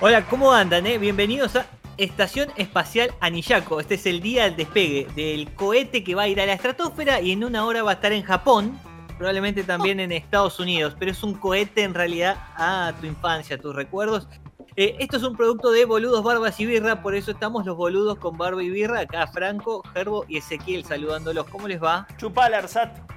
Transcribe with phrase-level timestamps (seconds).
[0.00, 0.86] Hola, ¿cómo andan?
[0.86, 0.96] Eh?
[0.96, 1.66] Bienvenidos a
[1.96, 3.80] Estación Espacial Anillaco.
[3.80, 7.20] Este es el día del despegue del cohete que va a ir a la estratosfera
[7.20, 8.78] y en una hora va a estar en Japón,
[9.16, 13.58] probablemente también en Estados Unidos, pero es un cohete en realidad a tu infancia, a
[13.58, 14.28] tus recuerdos.
[14.76, 18.18] Eh, esto es un producto de Boludos, Barbas y Birra, por eso estamos los boludos
[18.18, 19.00] con Barba y Birra.
[19.00, 21.48] Acá Franco, Gerbo y Ezequiel saludándolos.
[21.48, 22.06] ¿Cómo les va?
[22.18, 22.96] Chupal, Arsat.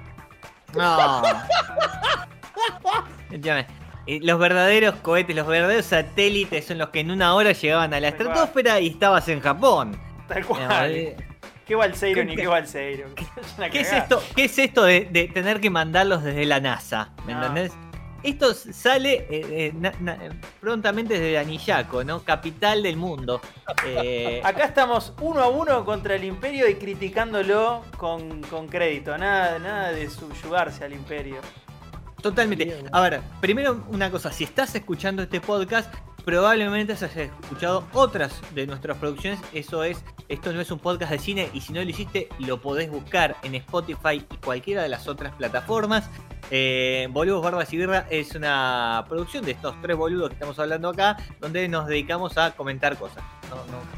[0.74, 1.22] No.
[3.30, 3.38] Eh,
[4.06, 8.08] los verdaderos cohetes, los verdaderos satélites son los que en una hora llegaban a la
[8.08, 9.96] estratosfera y estabas en Japón.
[10.28, 10.90] Tal cual.
[10.90, 11.16] Eh,
[11.66, 13.08] ¿Qué Balseiro ni qué Balseiro?
[13.70, 17.10] ¿Qué, es esto, ¿Qué es esto de, tener que mandarlos desde la NASA?
[17.26, 17.72] ¿Me entendés?
[18.22, 19.72] Esto sale eh,
[20.60, 22.22] prontamente desde Anillaco, ¿no?
[22.22, 23.40] Capital del mundo.
[24.44, 29.18] Acá estamos uno a uno contra el imperio y criticándolo con, con crédito.
[29.18, 31.40] Nada, nada de subyugarse al imperio.
[32.22, 32.84] Totalmente.
[32.92, 35.92] A ver, primero una cosa, si estás escuchando este podcast,
[36.24, 39.40] probablemente has escuchado otras de nuestras producciones.
[39.52, 42.60] Eso es, esto no es un podcast de cine y si no lo hiciste, lo
[42.60, 46.08] podés buscar en Spotify y cualquiera de las otras plataformas.
[46.50, 50.90] Eh, Boludos, Barbas y Birra es una producción de estos tres boludos que estamos hablando
[50.90, 53.22] acá, donde nos dedicamos a comentar cosas.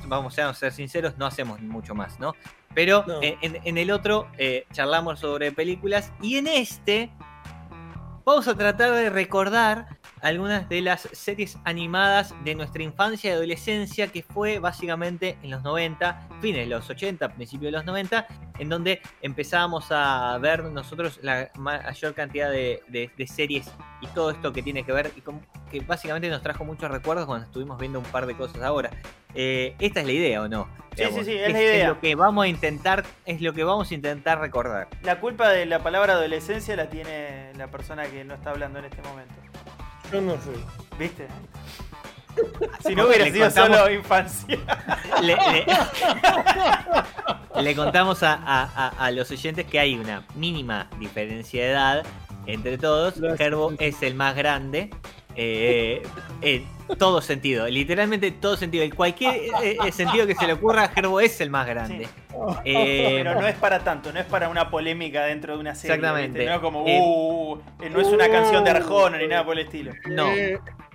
[0.07, 2.35] vamos a ser sinceros, no hacemos mucho más, ¿no?
[2.75, 7.11] Pero En, el otro eh, charlamos sobre películas y en este
[8.25, 14.07] vamos a tratar de recordar algunas de las series animadas de nuestra infancia y adolescencia,
[14.07, 18.27] que fue básicamente en los 90, fines de los 80, principios de los 90,
[18.59, 23.71] en donde empezábamos a ver nosotros la mayor cantidad de, series
[24.01, 25.23] y todo esto que tiene que ver, y
[25.71, 28.91] que básicamente nos trajo muchos recuerdos cuando estuvimos viendo un par de cosas ahora.
[29.35, 30.69] Eh, esta es la idea, ¿o no?
[30.97, 31.83] Sí, sí, sí, es, la idea.
[31.83, 34.89] Es lo que vamos a intentar, es lo que vamos a intentar recordar.
[35.03, 38.87] La culpa de la palabra adolescencia la tiene la persona que no está hablando en
[38.87, 39.35] este momento.
[40.15, 40.53] Yo no sé.
[40.97, 41.27] ¿Viste?
[42.87, 44.61] Si no hubiera sido solo infancia.
[47.61, 52.07] Le, contamos a, los oyentes que hay una mínima diferencia de edad
[52.47, 53.15] entre todos.
[53.37, 54.91] Gerbo es el más grande.
[55.37, 56.03] Eh,
[56.41, 56.67] en
[56.99, 58.85] todo sentido, literalmente todo sentido.
[58.85, 62.09] En cualquier eh, eh, sentido que se le ocurra, Gerbo es el más grande.
[62.65, 65.97] Pero no es para tanto, no es para una polémica dentro de una serie.
[65.97, 66.47] Exactamente.
[66.47, 69.93] No como, uh, no es una canción de Arjona ni nada por el estilo.
[70.07, 70.29] No.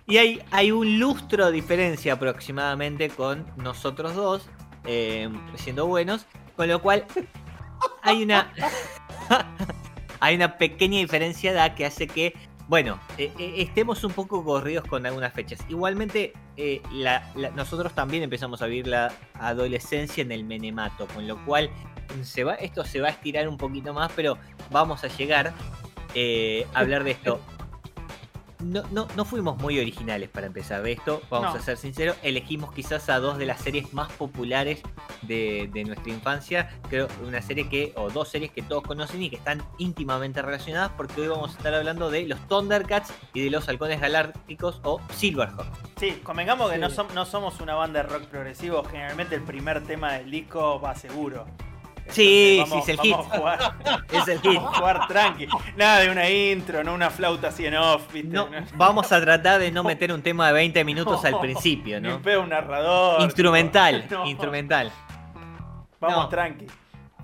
[0.05, 4.49] Y hay, hay un lustro de diferencia aproximadamente con nosotros dos,
[5.55, 7.05] siendo buenos, con lo cual
[8.03, 8.51] hay una.
[10.19, 12.33] hay una pequeña diferencia de edad que hace que
[12.69, 15.59] bueno, eh, eh, estemos un poco corridos con algunas fechas.
[15.69, 16.83] Igualmente, eh,
[17.55, 21.71] nosotros también empezamos a vivir la adolescencia en el menemato, con lo cual
[22.21, 24.37] se va, esto se va a estirar un poquito más, pero
[24.69, 27.41] vamos a llegar a hablar de esto
[28.63, 32.17] no, no, no, fuimos muy originales para empezar de esto, vamos a ser sinceros.
[32.23, 34.81] Elegimos quizás a dos de las series más populares
[35.21, 36.69] de, nuestra infancia.
[36.89, 40.91] Creo una serie que, o dos series que todos conocen y que están íntimamente relacionadas,
[40.97, 44.99] porque hoy vamos a estar hablando de los Thundercats y de los Halcones Galácticos o
[45.13, 45.67] Silverhawk.
[45.97, 48.83] Sí, convengamos que no, no somos una banda de rock progresivo.
[48.83, 51.45] Generalmente el primer tema del disco va seguro.
[52.09, 53.15] Sí, sí, es el hit.
[54.11, 54.55] es el hit.
[54.55, 55.47] Vamos a jugar tranqui.
[55.77, 58.29] Nada de una intro, no una flauta así en off, ¿viste?
[58.29, 62.19] No, vamos a tratar de no meter un tema de 20 minutos al principio, ¿no?
[62.19, 63.21] Ni un narrador.
[63.21, 64.91] Instrumental, instrumental.
[65.99, 66.67] Vamos tranqui.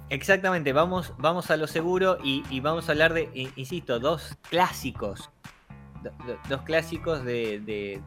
[0.09, 5.31] Exactamente, vamos, vamos a lo seguro y, vamos a hablar de, insisto, dos clásicos.
[6.47, 8.01] dos clásicos de,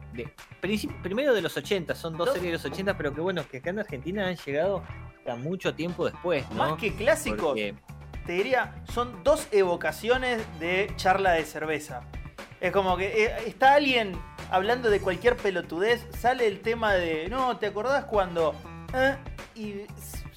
[1.03, 3.71] Primero de los 80, son dos, series de los 80, pero que bueno, que acá
[3.71, 4.81] en Argentina han llegado
[5.37, 6.49] mucho tiempo después.
[6.51, 7.55] Más que clásicos,
[8.25, 12.01] te diría, son dos evocaciones de charla de cerveza.
[12.61, 14.13] Es como que eh, está alguien
[14.51, 18.53] hablando de cualquier pelotudez, sale el tema de, no, ¿te acordás cuando?
[18.93, 19.15] Eh?
[19.55, 19.75] Y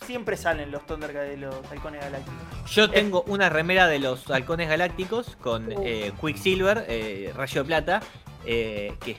[0.04, 2.70] siempre salen los Thundercats de los halcones galácticos.
[2.70, 5.82] Yo tengo una remera de los halcones galácticos con uh.
[5.84, 6.86] eh, Quicksilver,
[7.36, 8.00] rayo de plata,
[8.44, 9.16] que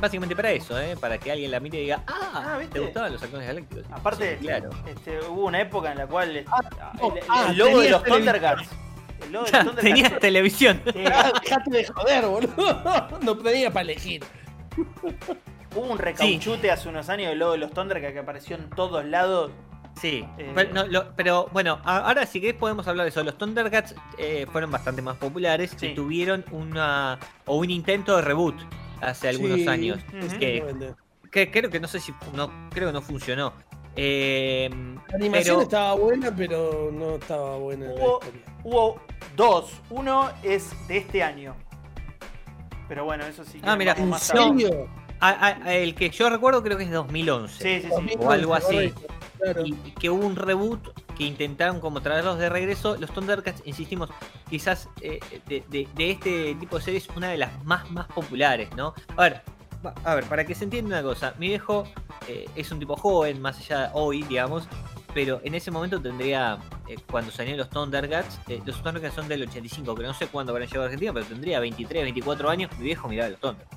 [0.00, 0.96] básicamente para eso, ¿eh?
[1.00, 2.74] para que alguien la mire y diga, ah, Ah, ¿viste?
[2.74, 3.84] ¿te gustaban los halcones galácticos?
[3.90, 4.70] Aparte, Sí, claro.
[4.86, 6.44] este, hubo una época en la cual
[7.00, 8.02] no, el, ah, el logo de los.
[8.04, 8.68] Thundercats.
[9.24, 9.82] El logo de los Thundercats.
[9.82, 10.82] Tenías televisión.
[11.12, 13.08] Ah, dejate de joder, boludo.
[13.22, 14.24] No tenía para elegir.
[15.74, 19.04] hubo un recauchute hace unos años del logo de los Thundercats que apareció en todos
[19.04, 19.50] lados.
[20.00, 20.50] Sí, Eh.
[20.54, 23.22] pero, no, lo- pero bueno, a- ahora si querés podemos hablar de eso.
[23.22, 25.88] Los Thundercats eh, fueron bastante más populares Sí.
[25.88, 28.54] y tuvieron una o un intento de reboot
[29.02, 29.98] hace algunos Sí, años.
[30.08, 30.38] Ujú.
[31.30, 33.52] que, creo que no sé si no creo que no funcionó.
[33.96, 34.70] Eh,
[35.08, 38.42] La animación pero- estaba buena, pero no estaba buena la Hubo, historia.
[38.64, 39.00] hubo
[39.36, 39.72] dos.
[39.90, 41.54] Uno es de este año.
[42.88, 43.60] Pero bueno, eso sí.
[43.60, 44.42] que Ah, mira, ¿En más tarde.
[44.62, 44.88] serio?
[45.20, 47.62] a- a- el que yo recuerdo creo que es 2011.
[47.82, 48.16] Sí, sí, sí.
[48.18, 48.92] O algo así.
[49.38, 49.62] Claro.
[49.66, 52.96] y que hubo un reboot que intentaron como traerlos de regreso.
[52.98, 54.10] Los Thundercats, insistimos,
[54.48, 58.68] quizás eh, de, de- de este tipo de series una de las más más populares,
[58.76, 58.94] ¿no?
[59.16, 59.42] A ver,
[60.04, 61.84] a ver, para que se entienda una cosa, mi viejo
[62.28, 64.68] eh, es un tipo joven, más allá de hoy, digamos,
[65.14, 69.42] pero en ese momento tendría, eh, cuando salieron los Thundercats, eh, los Thundercats son del
[69.42, 72.84] 85, que no sé cuándo habrán llegado a Argentina, pero tendría 23, 24 años, mi
[72.84, 73.76] viejo miraba los Thundercats.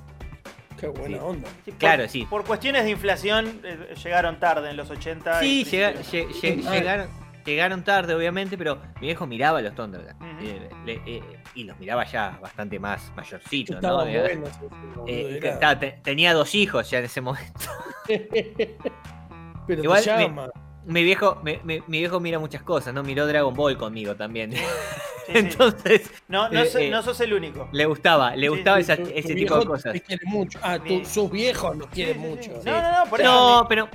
[0.78, 1.22] Qué buena Sí.
[1.24, 1.48] onda.
[1.64, 2.26] Sí, por- Claro, sí.
[2.28, 5.40] Por cuestiones de inflación eh, llegaron tarde en los 80.
[5.40, 6.42] Sí, y llega- principios.
[6.42, 6.70] lle- lle- Ah.
[6.74, 7.08] llegaron,
[7.46, 10.18] llegaron tarde, obviamente, pero mi viejo miraba los Thundercats.
[10.42, 11.22] Eh, le- eh,
[11.54, 14.04] y los miraba ya bastante más mayorcito, ¿no?
[14.04, 14.20] Bueno.
[14.28, 17.60] sí, sí, eh, estaba- te- tenía dos hijos ya en ese momento.
[19.66, 20.48] Pero Igual te me- llama.
[20.84, 23.02] Mi viejo, mi, mi- mi viejo mira muchas cosas, ¿no?
[23.02, 24.52] Miró Dragon Ball conmigo también.
[24.52, 24.58] Sí,
[25.26, 25.32] sí.
[25.34, 27.68] Entonces, no, no, so- no sos el único.
[27.72, 29.92] le gustaba, le Sí, gustaba sí, esa- Tu- tu ese tipo viejo de cosas.
[29.94, 30.60] Te quiere mucho.
[30.62, 32.48] Ah, sus viejos los quieren Sí, sí, sí.
[32.50, 32.62] mucho.
[32.70, 33.30] No, no, no, por eso.
[33.62, 33.88] No, pero.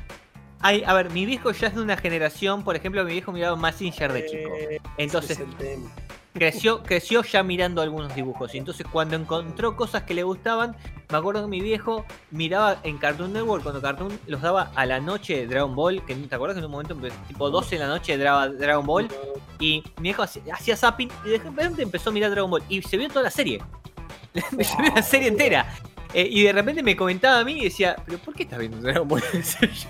[0.62, 3.56] Hay, a ver, mi viejo ya es de una generación, por ejemplo, mi viejo miraba
[3.56, 4.50] Mazinger de chico.
[4.56, 5.40] Eh, Entonces,
[6.34, 8.54] creció, creció ya mirando algunos dibujos.
[8.56, 10.75] Y entonces cuando encontró cosas que le gustaban,
[11.10, 15.00] me acuerdo que mi viejo miraba en Cartoon Network, cuando Cartoon los daba a la
[15.00, 16.96] noche Dragon Ball, que te acuerdas que en un momento
[17.28, 19.08] tipo 12 de la noche daba Dragon Ball,
[19.60, 22.63] y mi viejo hacía, zapping y de repente empezó a mirar Dragon Ball.
[22.69, 23.62] Y se vio toda la serie.
[24.52, 25.66] me vio la serie entera.
[26.13, 28.78] Eh, y de repente me comentaba a mí y decía, pero ¿por qué estás viendo
[28.78, 29.24] Dragon Ball?
[29.34, 29.90] En serio?"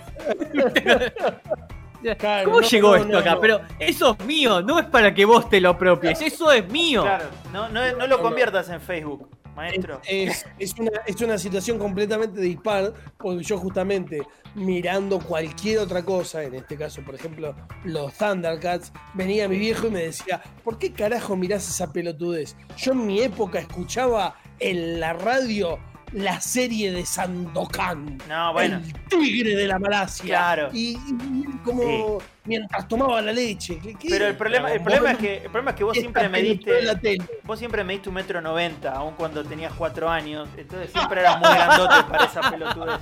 [2.18, 3.36] Claro, ¿Cómo no, llegó no, esto no, acá?
[3.36, 3.42] no.
[3.42, 7.04] Pero eso es mío, no es para que vos te lo apropies, eso es mío.
[7.04, 10.02] Claro, no, no, no lo conviertas en Facebook, maestro.
[10.08, 14.22] Es, es una, es una situación completamente dispar, porque yo justamente
[14.56, 19.92] mirando cualquier otra cosa, en este caso, por ejemplo, los Thundercats, venía mi viejo y
[19.92, 22.56] me decía, ¿por qué carajo mirás esa pelotudez?
[22.78, 25.78] Yo en mi época escuchaba en la radio
[26.14, 28.18] la serie de Sandokan.
[28.28, 28.78] No, bueno.
[28.78, 30.26] El tigre de la Malasia.
[30.26, 30.70] Claro.
[30.74, 33.80] Y, y como mientras tomaba la leche.
[33.80, 36.28] ¿qué- qué Pero el problema, el problema es que, el problema es que vos siempre
[36.30, 36.80] me pelotudez diste.
[36.80, 37.24] en la tele.
[37.44, 40.48] Vos siempre me diste un metro noventa, aun cuando tenías cuatro años.
[40.58, 43.00] Entonces siempre eras muy grandote para esa pelotudez.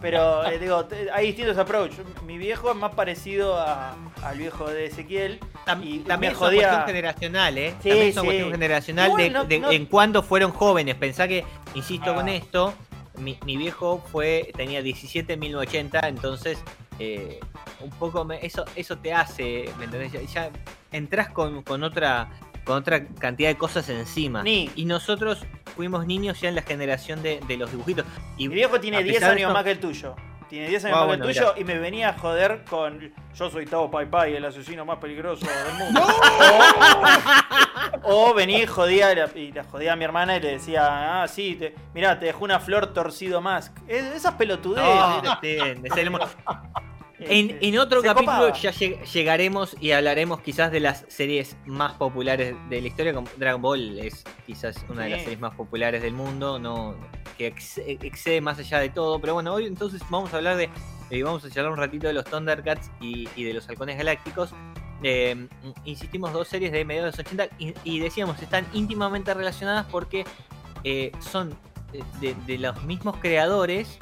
[0.00, 2.00] Pero eh, digo, hay distintos approaches.
[2.26, 5.38] Mi viejo es más parecido a- al viejo de Ezequiel.
[5.82, 6.60] Y también es una jodía.
[6.68, 7.74] cuestión generacional, ¿eh?
[7.82, 8.26] Sí, también es una sí.
[8.26, 10.94] cuestión generacional Igual de, no- de- no- en cuándo fueron jóvenes.
[10.94, 11.44] Pensá que,
[11.74, 12.14] insisto Ah.
[12.14, 12.74] con esto,
[13.18, 16.58] mi, mi viejo fue tenía 17 en 1980, entonces
[17.00, 17.38] eh,
[17.80, 20.12] un poco me- eso eso te hace, ¿me entendés?
[20.12, 20.50] Ya, ya
[20.92, 22.28] entras con, con otra
[22.64, 24.42] con otra cantidad de cosas encima.
[24.42, 24.70] Ni.
[24.76, 28.04] Y nosotros fuimos niños ya en la generación de, de los dibujitos.
[28.36, 30.14] Y Mi viejo tiene a 10 pesar de años esto- más que el tuyo.
[30.50, 33.50] Tiene 10 años más bueno, que el tuyo y me venía a joder con yo
[33.50, 36.00] soy Tao Pai Pai, el asesino más peligroso del mundo.
[38.02, 40.52] O, o venía y jodía, y la- y la jodía a mi hermana y le
[40.52, 43.72] decía, ah, sí, te, mirá, te dejó una flor torcido más.
[43.86, 44.84] Es- esas pelotudeces.
[44.86, 45.38] No,
[47.20, 48.52] En, Este, en otro capítulo copaba.
[48.54, 53.12] ya lleg- llegaremos y hablaremos quizás de las series más populares de la historia.
[53.12, 56.94] como Dragon Ball es quizás una de las series más populares del mundo, no
[57.36, 59.20] que ex- excede más allá de todo.
[59.20, 60.68] Pero bueno, hoy entonces vamos a hablar de.
[61.10, 64.50] eh, vamos a charlar un ratito de los Thundercats y, y de los Halcones Galácticos.
[65.02, 65.48] Eh,
[65.84, 70.24] insistimos, dos series de mediados de los 80 y, y decíamos, están íntimamente relacionadas porque
[70.84, 71.56] eh, son
[72.20, 73.98] de- de los mismos creadores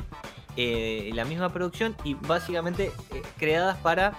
[0.57, 4.15] eh, la misma producción y básicamente eh, creadas para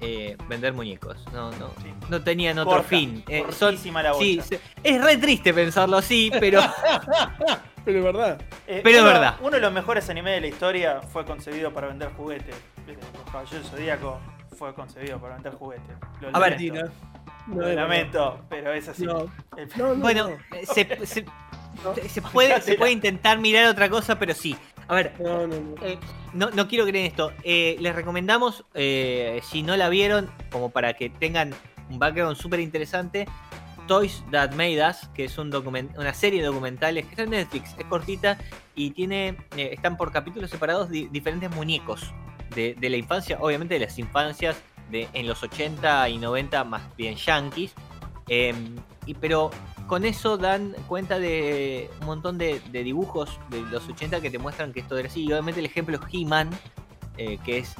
[0.00, 1.16] eh, vender muñecos.
[1.32, 1.92] No, no, Sí.
[2.08, 3.24] no tenían otro Corta, fin.
[3.28, 4.40] Eh, son, la sí,
[4.82, 6.60] es re triste pensarlo así, pero
[7.84, 8.40] Pero es verdad.
[8.66, 9.36] Eh, Pero es uno, verdad.
[9.40, 12.54] Uno de los mejores animes de la historia fue concebido para vender juguetes.
[12.86, 14.20] Los Caballeros Zodíaco
[14.58, 15.94] fue concebido para vender juguetes.
[16.22, 16.58] Lo A ver.
[17.46, 19.04] No, lo lamento, pero es así.
[19.04, 20.36] No, El- no, no, bueno, no.
[20.72, 21.26] se, se-
[22.08, 24.56] se puede, se puede intentar mirar otra cosa, pero sí.
[24.88, 25.74] A ver, No, no, no.
[25.82, 25.98] Eh,
[26.32, 27.32] no, no quiero creer en esto.
[27.42, 31.54] Eh, les recomendamos, eh, si no la vieron, como para que tengan
[31.90, 33.26] un background súper interesante,
[33.86, 35.54] Toys That Made Us, que es un
[35.96, 38.38] una serie de documentales que está en Netflix, es cortita
[38.74, 42.10] y tiene están por capítulos separados di diferentes muñecos
[42.54, 44.56] de, de, la infancia, obviamente de las infancias
[44.90, 47.74] de, en los 80 y 90 más bien yankees,
[48.28, 48.54] eh,
[49.06, 49.50] y, pero
[49.86, 54.38] con eso dan cuenta de un montón de, de, dibujos de los 80 que te
[54.38, 56.50] muestran que esto era así, y obviamente el ejemplo es He-Man,
[57.16, 57.74] eh, que es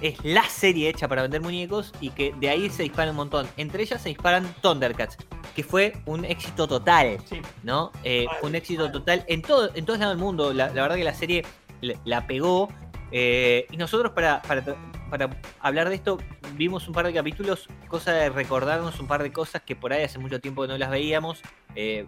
[0.00, 3.48] es la serie hecha para vender muñecos y que de ahí se disparan un montón.
[3.56, 5.16] Entre ellas se disparan Thundercats,
[5.54, 7.40] que fue un éxito total, sí.
[7.62, 7.92] ¿no?
[8.04, 10.52] Eh, un éxito total en todo, en lados del mundo.
[10.52, 11.44] La, la verdad que la serie
[11.80, 12.68] la, la pegó.
[13.12, 14.64] Eh, y nosotros para, para,
[15.10, 15.30] para,
[15.60, 16.18] hablar de esto
[16.56, 20.04] vimos un par de capítulos, cosa de recordarnos un par de cosas que por ahí
[20.04, 21.42] hace mucho tiempo que no las veíamos.
[21.74, 22.06] Eh,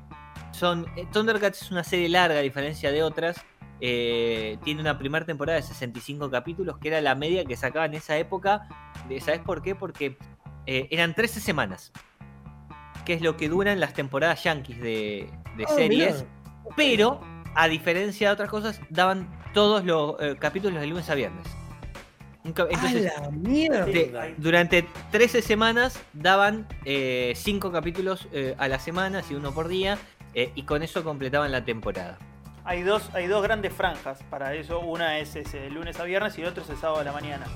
[0.52, 3.44] son, Thundercats es una serie larga a diferencia de otras.
[3.80, 7.94] Eh, tiene una primera temporada de 65 capítulos, que era la media que sacaba en
[7.94, 8.68] esa época.
[9.20, 9.74] ¿Sabes por qué?
[9.74, 10.18] Porque
[10.66, 11.92] eh, eran 13 semanas,
[13.04, 16.14] que es lo que duran las temporadas yankees de, de oh, series.
[16.14, 16.74] Mira.
[16.76, 17.20] Pero,
[17.54, 21.46] a diferencia de otras cosas, daban todos los eh, capítulos de lunes a viernes.
[22.48, 23.84] Entonces, ¡A la mierda!
[23.84, 27.34] De, durante 13 semanas daban 5 eh,
[27.72, 29.98] capítulos eh, a la semana, así uno por día,
[30.34, 32.18] y con eso completaban la temporada.
[32.64, 34.78] Hay dos, hay dos grandes franjas para eso.
[34.80, 37.46] Una es ese lunes a viernes y el otro es el sábado a la mañana.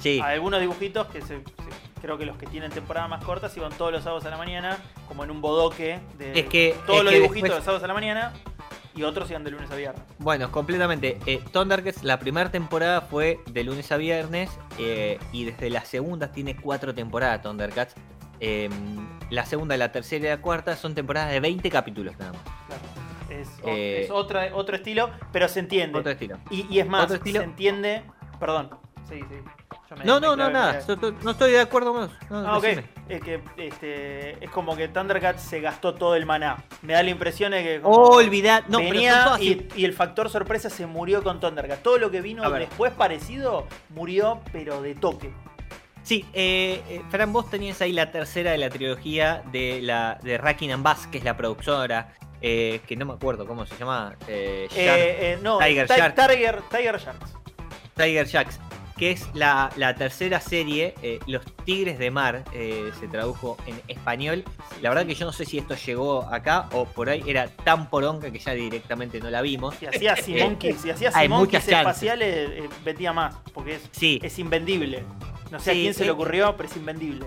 [0.00, 0.20] Sí.
[0.22, 1.42] Hay algunos dibujitos que se, se,
[2.02, 4.78] creo que los que tienen temporada más cortas iban todos los sábados a la mañana,
[5.08, 7.58] como en un bodoque de es que, todos es los que dibujitos después...
[7.58, 8.32] los sábados a la mañana
[8.94, 10.02] y otros iban de lunes a viernes.
[10.18, 11.18] Bueno, completamente.
[11.26, 16.32] Eh, Thundercats, la primera temporada fue de lunes a viernes eh, y desde la segunda
[16.32, 17.94] tiene cuatro temporadas Thundercats.
[18.40, 18.68] Eh,
[19.30, 22.42] la segunda, la tercera y la cuarta son temporadas de 20 capítulos nada más.
[22.66, 22.82] Claro.
[23.30, 25.98] Es, es otra, otro estilo, pero se entiende.
[25.98, 26.38] Otro estilo.
[26.50, 28.02] Y, y es más, se entiende.
[28.38, 28.70] Perdón.
[29.08, 29.36] Sí, sí.
[29.96, 30.80] Me, no, no, no, nada.
[31.22, 32.14] No estoy de acuerdo con eso.
[32.30, 32.64] No, ah, ok.
[33.08, 36.64] Es que este, es como que Thundercats se gastó todo el maná.
[36.82, 37.80] Me da la impresión de que.
[37.80, 38.64] Como oh, olvidad.
[38.68, 41.82] No, venía y, y, el factor sorpresa se murió con Thundercats.
[41.82, 45.32] Todo lo que vino después parecido murió, pero de toque.
[46.02, 50.36] Sí, eh, eh, Fran, vos tenías ahí la tercera de la trilogía de la de
[50.36, 52.14] Racking and Bass, que es la productora.
[52.46, 54.16] Eh, que no me acuerdo cómo se llama.
[54.28, 56.14] Eh, no, Tiger Sharks.
[56.14, 57.34] Tiger, Tiger Sharks.
[57.96, 58.60] Tiger Sharks
[58.96, 63.80] que es la, la tercera serie, eh, Los Tigres de Mar, eh, se tradujo en
[63.88, 64.44] español.
[64.82, 67.90] La verdad que yo no sé si esto llegó acá o por ahí era tan
[67.90, 69.74] poronga que ya directamente no la vimos.
[69.76, 74.20] Si hacía Simonkeys, si hacía Simonkeys espaciales, eh, vendía más, porque es, sí.
[74.22, 75.02] es invendible.
[75.50, 77.26] No sé sí, a quién se le ocurrió, pero es invendible.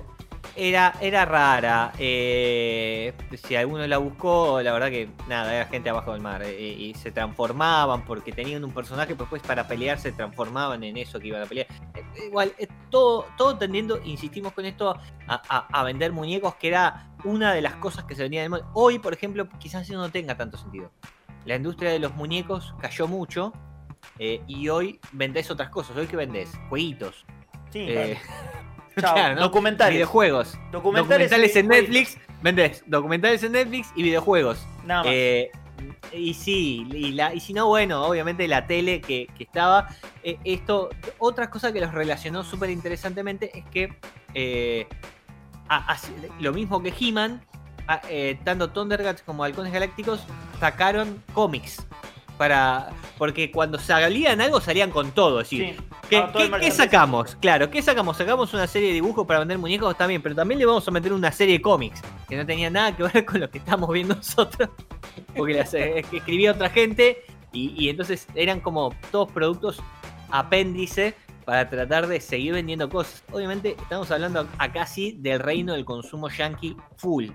[0.59, 1.93] Era, era rara.
[1.99, 3.13] Eh,
[3.45, 6.41] si alguno la buscó, la verdad que nada, era gente abajo del mar.
[6.41, 10.97] Eh, y se transformaban porque tenían un personaje, pues, pues para pelear se transformaban en
[10.97, 11.67] eso que iban a pelear.
[11.93, 12.53] Eh, igual,
[12.89, 17.61] todo, todo tendiendo, insistimos con esto, a, a, a, vender muñecos, que era una de
[17.61, 18.67] las cosas que se venía de moda.
[18.73, 20.91] Hoy, por ejemplo, quizás eso no tenga tanto sentido.
[21.45, 23.53] La industria de los muñecos cayó mucho.
[24.17, 25.95] y hoy vendés otras cosas.
[25.95, 27.27] Hoy que vendés jueguitos.
[27.69, 28.15] Sí, claro.
[29.01, 29.13] Chao.
[29.13, 29.41] Claro, ¿no?
[29.41, 29.93] Documentales.
[29.93, 30.57] Videojuegos.
[30.71, 32.17] Documentales, documentales en Netflix.
[32.41, 34.65] Vendés documentales en Netflix y videojuegos.
[34.85, 35.11] Nada más.
[35.13, 35.51] Eh,
[36.11, 39.89] y sí, y, la, y, si no, bueno, obviamente la tele que, que estaba.
[40.23, 40.89] Eh, esto,
[41.19, 43.93] otra cosa que los relacionó súper interesantemente es que
[44.33, 44.87] eh,
[45.69, 45.97] a, a,
[46.39, 47.41] lo mismo que He-Man,
[48.43, 50.25] tanto Thundercats como Halcones Galácticos
[50.59, 51.85] sacaron cómics
[52.37, 52.89] para.
[53.17, 55.41] Porque cuando salían algo salían con todo.
[55.41, 55.86] Es decir, sí.
[56.09, 57.35] ¿Qué, ¿qué, ¿qué, sacamos?
[57.35, 58.17] Claro, ¿qué sacamos?
[58.17, 61.13] Sacamos una serie de dibujos para vender muñecos también, pero también le vamos a meter
[61.13, 64.15] una serie de cómics que no tenía nada que ver con lo que estamos viendo
[64.15, 64.69] nosotros.
[65.35, 69.81] Porque las eh, escribía otra gente y, y, entonces eran como todos productos
[70.29, 73.23] apéndice para tratar de seguir vendiendo cosas.
[73.31, 77.29] Obviamente estamos hablando acá sí del reino del consumo yankee full.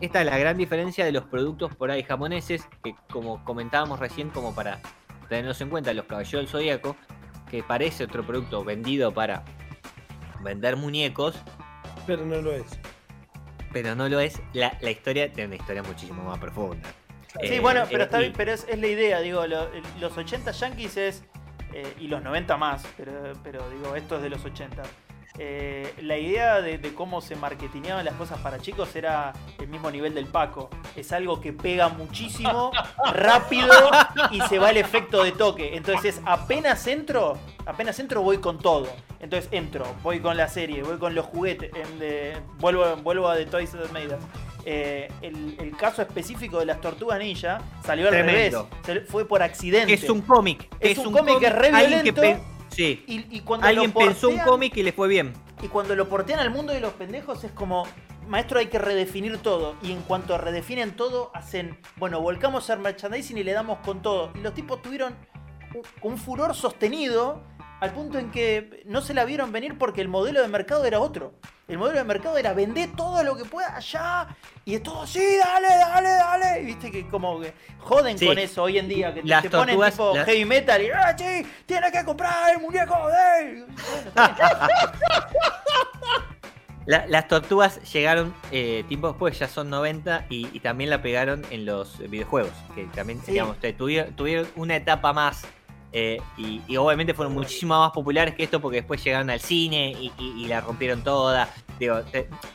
[0.00, 4.30] Esta es la gran diferencia de los productos por ahí japoneses, que como comentábamos recién,
[4.30, 4.80] como para
[5.28, 6.96] tenerlos en cuenta, los caballeros del zodiaco,
[7.50, 9.44] que parece otro producto vendido para
[10.40, 11.36] vender muñecos.
[12.06, 12.78] Pero no lo es.
[13.72, 14.40] Pero no lo es.
[14.52, 16.88] La, la historia tiene una historia muchísimo más profunda.
[17.40, 19.68] Sí, eh, bueno, pero, está bien, pero es, es, la idea, digo, lo,
[20.00, 21.24] los 80 yankees es.
[21.74, 23.12] Eh, y los 90 más, pero,
[23.44, 24.82] pero digo, esto es de los 80
[25.38, 29.90] eh, la idea de, de, cómo se marketineaban las cosas para chicos era el mismo
[29.90, 30.68] nivel del Paco.
[30.96, 32.72] Es algo que pega muchísimo,
[33.12, 33.72] rápido
[34.32, 35.76] y se va el efecto de toque.
[35.76, 38.88] Entonces, apenas entro, apenas entro voy con todo.
[39.20, 43.36] Entonces entro, voy con la serie, voy con los juguetes, en de, vuelvo, vuelvo a
[43.36, 44.24] The Toys That Made Us.
[44.64, 48.68] Eh, el, el, caso específico de las tortugas ninja salió al Tremendo.
[48.84, 49.08] revés.
[49.08, 49.92] Fue por accidente.
[49.94, 50.68] Es un cómic.
[50.78, 52.22] Es, es, un cómic que es re violento.
[52.78, 53.02] Sí.
[53.08, 55.32] Y, y cuando Alguien portean, pensó un cómic y le fue bien.
[55.60, 57.88] Y cuando lo portean al mundo de los pendejos es como,
[58.28, 59.74] maestro, hay que redefinir todo.
[59.82, 64.30] Y en cuanto redefinen todo, hacen, bueno, volcamos al merchandising y le damos con todo.
[64.36, 65.16] Y los tipos tuvieron
[65.74, 67.42] un, un furor sostenido
[67.80, 70.98] al punto en que no se la vieron venir porque el modelo de mercado era
[71.00, 71.32] otro.
[71.68, 74.26] El modelo de mercado era vender todo lo que pueda allá
[74.64, 76.62] y es todo así, dale, dale, dale.
[76.62, 78.26] Y viste que como que joden Sí.
[78.26, 81.14] con eso hoy en día, que te, ponen tortugas- tipo las- heavy metal y ah,
[81.16, 83.66] sí, tienes que comprar el muñeco de.
[86.86, 91.44] La- las tortugas llegaron eh, tiempo después, ya son 90, y, y también la pegaron
[91.50, 93.32] en los videojuegos, que también, Sí.
[93.32, 93.58] digamos,
[94.16, 95.42] tuvieron una etapa más,
[95.92, 100.46] eh, y, obviamente fueron muchísimo más populares que esto, porque después llegaron al cine y,
[100.46, 101.52] la rompieron toda.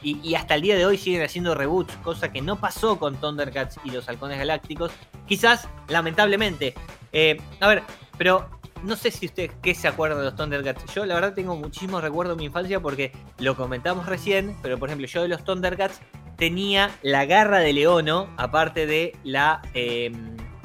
[0.01, 3.79] Y, hasta el día de hoy siguen haciendo reboots, cosa que no pasó con Thundercats
[3.83, 4.91] y los Halcones Galácticos,
[5.27, 6.73] quizás lamentablemente.
[7.11, 7.83] Eh, a ver,
[8.17, 8.49] pero
[8.83, 10.93] no sé si ustedes qué se acuerdan de los Thundercats.
[10.93, 14.89] Yo la verdad tengo muchísimos recuerdos de mi infancia porque lo comentamos recién, pero por
[14.89, 16.01] ejemplo yo de los Thundercats
[16.37, 20.11] tenía la garra de Leono, aparte de la eh,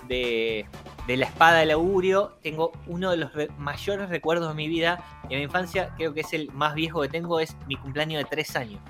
[0.09, 0.67] de,
[1.09, 2.39] de la espada del augurio.
[2.43, 6.15] Tengo uno de los re- mayores recuerdos de mi vida y de mi infancia, creo
[6.15, 8.81] que es el más viejo que tengo, es mi cumpleaños de tres años.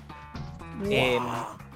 [0.89, 1.19] Eh,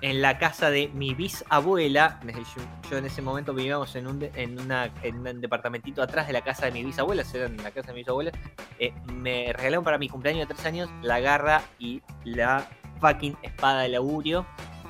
[0.01, 2.19] en la casa de mi bisabuela.
[2.25, 6.33] Yo, yo en ese momento vivíamos en un, en, una, en un departamentito atrás de
[6.33, 8.31] la casa de mi bisabuela, era en la casa de mi bisabuela.
[8.79, 12.67] eh, me regalaron para mi cumpleaños de tres años la garra y la
[12.99, 14.45] fucking espada del augurio.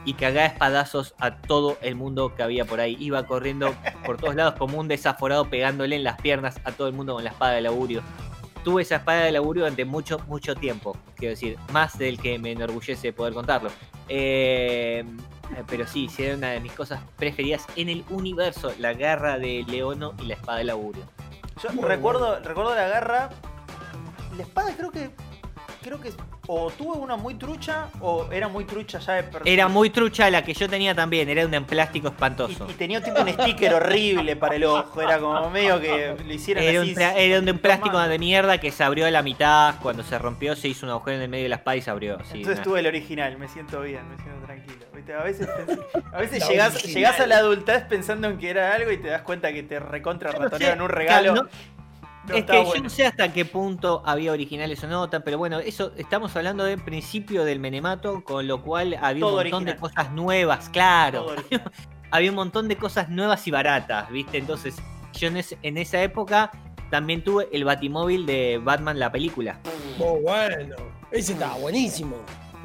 [0.06, 2.98] Y cagaba espadazos a todo el mundo que había por ahí.
[3.00, 3.74] Iba corriendo
[4.06, 7.24] por todos lados como un desaforado pegándole en las piernas a todo el mundo con
[7.24, 8.02] la espada del augurio.
[8.64, 10.98] Tuve esa espada del augurio durante mucho, mucho tiempo.
[11.16, 13.70] Quiero decir, más del que me enorgullece poder contarlo.
[14.10, 15.04] Eh,
[15.68, 18.74] pero sí, sí, era una de mis cosas preferidas en el universo.
[18.80, 21.04] La garra de Leono y la espada del augurio.
[21.62, 23.30] Yo recuerdo, recuerdo la garra.
[24.38, 25.12] La espada creo que.
[25.84, 26.12] Creo que
[26.48, 30.30] o tuve una muy trucha o era muy trucha ya de per- Era muy trucha
[30.30, 31.30] la que yo tenía también.
[31.30, 32.68] Era un en plástico espantoso.
[32.70, 35.02] y tenía tipo un sticker horrible para el ojo.
[35.02, 36.96] Era como medio que lo hicieron Era un, así.
[36.96, 39.76] tra- era un de plástico de mierda que se abrió a la mitad.
[39.82, 41.90] Cuando se rompió, se hizo un agujero en el medio de la espada y se
[41.92, 42.18] abrió.
[42.24, 44.86] Sí, Entonces una- tuve el original, me siento bien, me siento tranquilo.
[44.94, 45.14] ¿Viste?
[45.14, 45.48] A veces,
[46.14, 49.08] a veces La llegás, llegás a la adultez pensando en que era algo y te
[49.10, 51.34] das cuenta que te recontra no sé, un regalo.
[51.34, 51.50] claro,
[52.28, 55.38] No es que yo no sé hasta qué punto había originales o no, tan- pero
[55.38, 59.66] bueno, eso estamos hablando del principio del Menemato, con lo cual había Todo un montón
[59.66, 61.28] de cosas nuevas, claro.
[62.12, 64.38] Había un montón de cosas nuevas y baratas, ¿viste?
[64.38, 64.76] Entonces,
[65.14, 66.52] yo en, en esa época
[66.92, 69.60] también tuve el Batimóvil de Batman, la película.
[69.98, 70.76] Muy bueno.
[71.12, 72.18] Ese estaba buenísimo.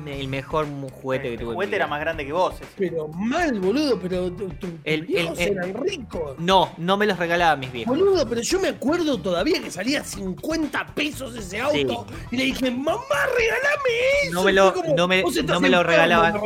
[0.06, 0.66] El mejor
[1.02, 1.48] juguete que el tuve.
[1.50, 2.54] en juguete era más grande que vos.
[2.54, 2.64] ese.
[2.76, 6.38] Pero mal, boludo, pero tu- tu- tus El- el- el- eran ricos.
[6.38, 7.96] No, no me los regalaban mis viejos.
[7.96, 12.06] Boludo, pero yo me acuerdo todavía que salía 50 pesos ese auto.
[12.30, 13.00] Y le dije, mamá,
[13.36, 13.90] regálame
[14.24, 14.32] eso.
[14.34, 16.40] No me lo- como, no me- "Vos estás no me lo enfermo", regalaban.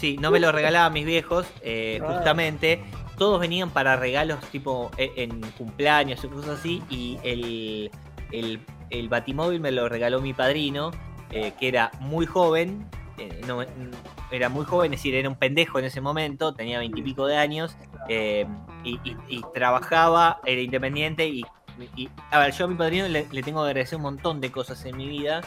[0.00, 2.12] Sí, no me lo regalaban mis viejos, eh, Ah.
[2.14, 2.82] justamente.
[3.16, 6.82] Todos venían para regalos tipo e- en cumpleaños y cosas así.
[6.88, 7.90] Y el,
[8.30, 8.60] el,
[8.90, 10.92] el Batimóvil me lo regaló mi padrino,
[11.30, 12.86] eh, que era muy joven.
[13.18, 13.64] eh, no,
[14.30, 17.76] era muy joven, es decir, era un pendejo en ese momento, tenía veintipico de años.
[18.08, 18.46] eh,
[18.84, 21.26] y, y- y trabajaba, era independiente.
[21.26, 21.44] Y,
[21.96, 24.50] y- a ver, yo a mi padrino le, le tengo que agradecer un montón de
[24.52, 25.42] cosas en mi vida.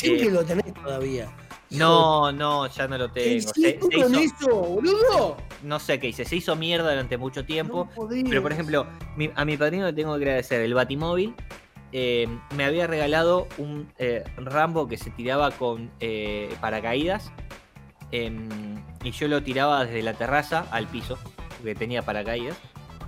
[0.00, 1.28] Que lo tenés todavía.
[1.70, 3.52] No, no, ya no lo ¿Qué tengo.
[3.52, 5.36] Se- hiciste se hizo- eso, boludo?
[5.64, 7.88] no sé qué hice, se hizo mierda durante mucho tiempo.
[7.96, 8.08] No.
[8.30, 11.34] Pero por ejemplo, mi- a mi padrino le tengo que agradecer el Batimóvil.
[11.92, 17.30] Eh, me había regalado un eh, Rambo que se tiraba con eh, paracaídas.
[18.12, 18.48] em,
[19.02, 21.18] y yo lo tiraba desde la terraza al piso,
[21.56, 22.56] porque tenía paracaídas.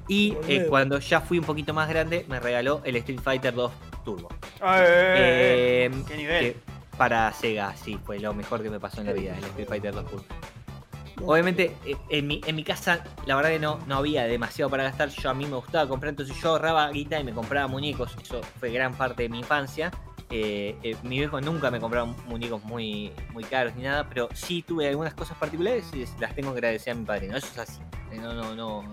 [0.06, 0.34] Y
[0.68, 3.70] cuando ya fui un poquito más grande, me regaló el Street Fighter 2
[4.04, 4.28] Turbo.
[4.64, 6.40] Eh, Em, ¿Qué nivel?
[6.54, 6.56] que
[6.96, 9.92] para Sega, sí, fue lo mejor que me pasó en la vida, el Street Fighter
[9.94, 10.24] 2 Turbo.
[11.26, 14.85] Obviamente, eh, en mi, en mi casa, la verdad que no, no había demasiado para
[14.85, 15.09] gastar.
[15.11, 18.16] Yo a mí me gustaba comprar, entonces yo ahorraba guita y me compraba muñecos.
[18.22, 19.90] Eso fue gran parte de mi infancia.
[20.31, 24.62] Eh, eh, mi viejo nunca me compraba muñecos muy, muy caros ni nada, pero sí
[24.62, 27.28] tuve algunas cosas particulares y las tengo que agradecer a mi padre.
[27.28, 27.81] Eso es así.
[28.12, 28.85] Eh, No, no, no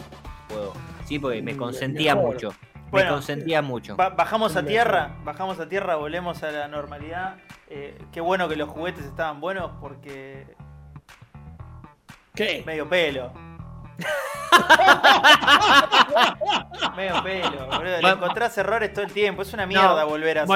[0.47, 0.73] puedo.
[1.05, 2.33] Sí, porque me Mm, consentía mejor.
[2.35, 2.55] mucho.
[2.91, 3.95] Bueno, me consentía mucho.
[3.97, 7.35] Ba- bajamos a tierra, bajamos a tierra, volvemos a la normalidad.
[7.69, 10.45] Eh, qué bueno que los juguetes estaban buenos porque
[12.35, 12.63] ¿Qué?
[12.65, 13.31] medio pelo.
[16.95, 18.01] medio pelo, boludo.
[18.01, 19.41] Le encontrás errores todo el tiempo.
[19.41, 20.47] Es una mierda No, volver a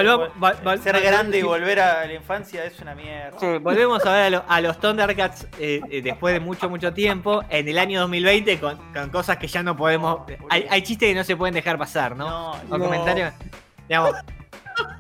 [0.82, 2.64] ser, grande y volver a la infancia.
[2.66, 3.38] Es una mierda.
[3.40, 6.94] Sí, volvemos a ver a, lo- a los Thundercats eh, eh, después de mucho, mucho
[6.94, 10.22] tiempo, en el año 2020, con, con cosas que ya no podemos.
[10.50, 12.30] Hay, hay chistes que no se pueden dejar pasar, ¿no?
[12.30, 12.86] No, O No.
[12.86, 13.34] comentarios.
[13.88, 14.12] Digamos.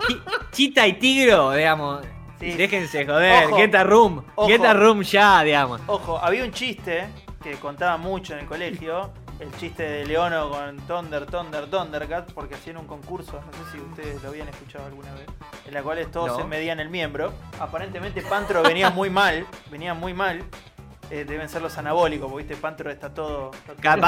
[0.07, 2.05] Chi- Chita y Tigro, digamos.
[2.39, 2.53] Sí.
[2.53, 3.57] Déjense joder, Ojo.
[3.57, 4.47] get a room, Ojo.
[4.47, 5.81] get a room ya, digamos.
[5.87, 7.07] Ojo, había un chiste
[7.43, 9.11] que contaba mucho en el colegio.
[9.39, 13.77] El chiste de Leono con Thunder, Thunder, Thundercat, porque hacían un concurso, no sé si
[13.79, 15.27] ustedes lo habían escuchado alguna vez,
[15.65, 16.35] en la cual todos No.
[16.39, 17.31] se medían el miembro.
[17.57, 20.43] Aparentemente Pantro venía muy mal, venía muy mal.
[21.09, 23.51] Eh, deben ser los anabólicos, porque viste, Pantro está todo.
[23.51, 24.01] está todo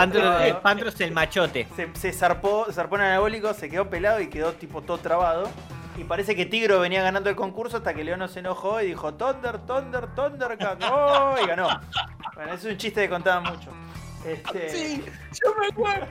[0.62, 1.66] Pantro, es el machote.
[1.78, 5.50] se, se zarpó, se zarpó en anabólico, se quedó pelado y quedó tipo todo trabado.
[5.98, 9.14] Y parece que Tigro venía ganando el concurso hasta que Leono se enojó y dijo
[9.14, 10.84] Thunder, Thunder, Thundercat.
[10.92, 11.36] ¡Oh!
[11.44, 11.68] Y ganó.
[12.36, 13.70] Bueno, ese es un chiste que contaban mucho.
[14.26, 15.04] Este, Sí,
[15.44, 16.06] yo me acuerdo.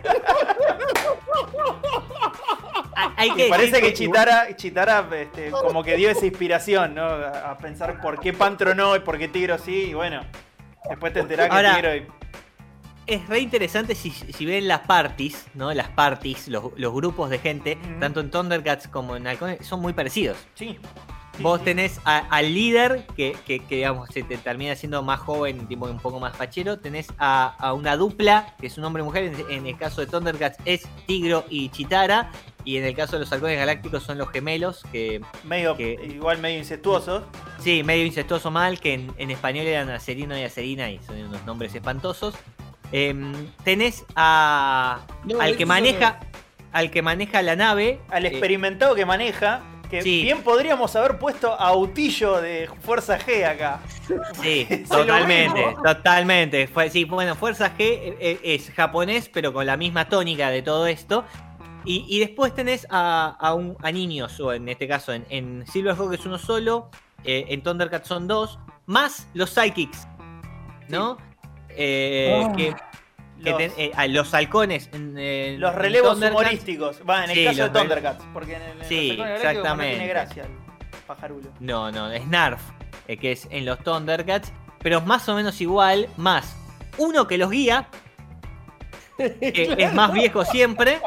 [2.96, 6.94] Ah, Hay y que parece decir que Chitara, Chitara este, como que dio esa inspiración,
[6.94, 7.04] ¿no?
[7.04, 9.90] A, a pensar por qué Pantro no y por qué Tigro sí.
[9.90, 10.22] Y bueno,
[10.88, 11.94] después te enterás que Ahora- Tigro.
[11.96, 12.06] y-
[13.14, 15.72] es re interesante si, si ven las parties, ¿no?
[15.74, 19.92] Las parties, los, los grupos de gente, tanto en Thundercats como en Halcones, son muy
[19.92, 20.36] parecidos.
[20.54, 20.78] Sí.
[21.36, 25.20] Sí, Vos tenés a- al líder, que, que, que, digamos, se te termina siendo más
[25.20, 26.80] joven, tipo un poco más fachero.
[26.80, 29.24] Tenés a, a una dupla, que es un hombre y mujer.
[29.24, 32.30] En, en el caso de Thundercats es Tigro y Chitara.
[32.64, 36.38] Y en el caso de los halcones galácticos son los gemelos, que Medio, que- igual
[36.38, 37.22] medio incestuosos.
[37.60, 41.42] sí, medio incestuoso mal, que en, en español eran Acerino y Acerina y son unos
[41.46, 42.34] nombres espantosos.
[42.92, 43.32] Em,
[43.64, 46.20] tenés a, No, al que maneja
[46.72, 48.00] al que maneja la nave.
[48.10, 49.62] al eh, experimentado que maneja.
[49.90, 50.22] Que sí.
[50.22, 53.80] bien podríamos haber puesto a Autillo de Fuerza G acá.
[54.40, 56.68] Sí, totalmente, totalmente.
[56.68, 60.62] Fue, sí, bueno, Fuerza G eh, eh, es japonés, pero con la misma tónica de
[60.62, 61.24] todo esto.
[61.84, 65.66] Y, y después tenés a, a, un, a niños, o en este caso en, en
[65.66, 66.90] Silver Rock es uno solo,
[67.24, 70.06] eh, en Thundercat son dos, más los Psychics,
[70.88, 71.16] ¿no?
[71.82, 72.52] Eh, Ah.
[72.56, 72.74] que,
[73.42, 74.90] que Los, ten- eh, a los halcones.
[74.92, 76.40] En, en- los relevos Thundercats.
[76.42, 77.00] humorísticos.
[77.08, 78.24] Va, en el Sí, caso de Thundercats.
[78.34, 80.06] Porque en el, Sí, no tiene exactamente.
[80.06, 80.50] gracia el
[81.06, 81.50] pajarulo.
[81.58, 82.60] No, no, es Narf,
[83.08, 86.54] eh, que es en los Thundercats, pero más o menos igual, más
[86.98, 87.88] uno que los guía,
[89.18, 91.00] que es más viejo siempre,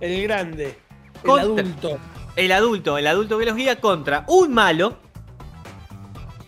[0.00, 0.76] El grande.
[1.24, 1.98] Contra- El adulto.
[2.36, 4.96] el adulto, el adulto que los guía contra un malo,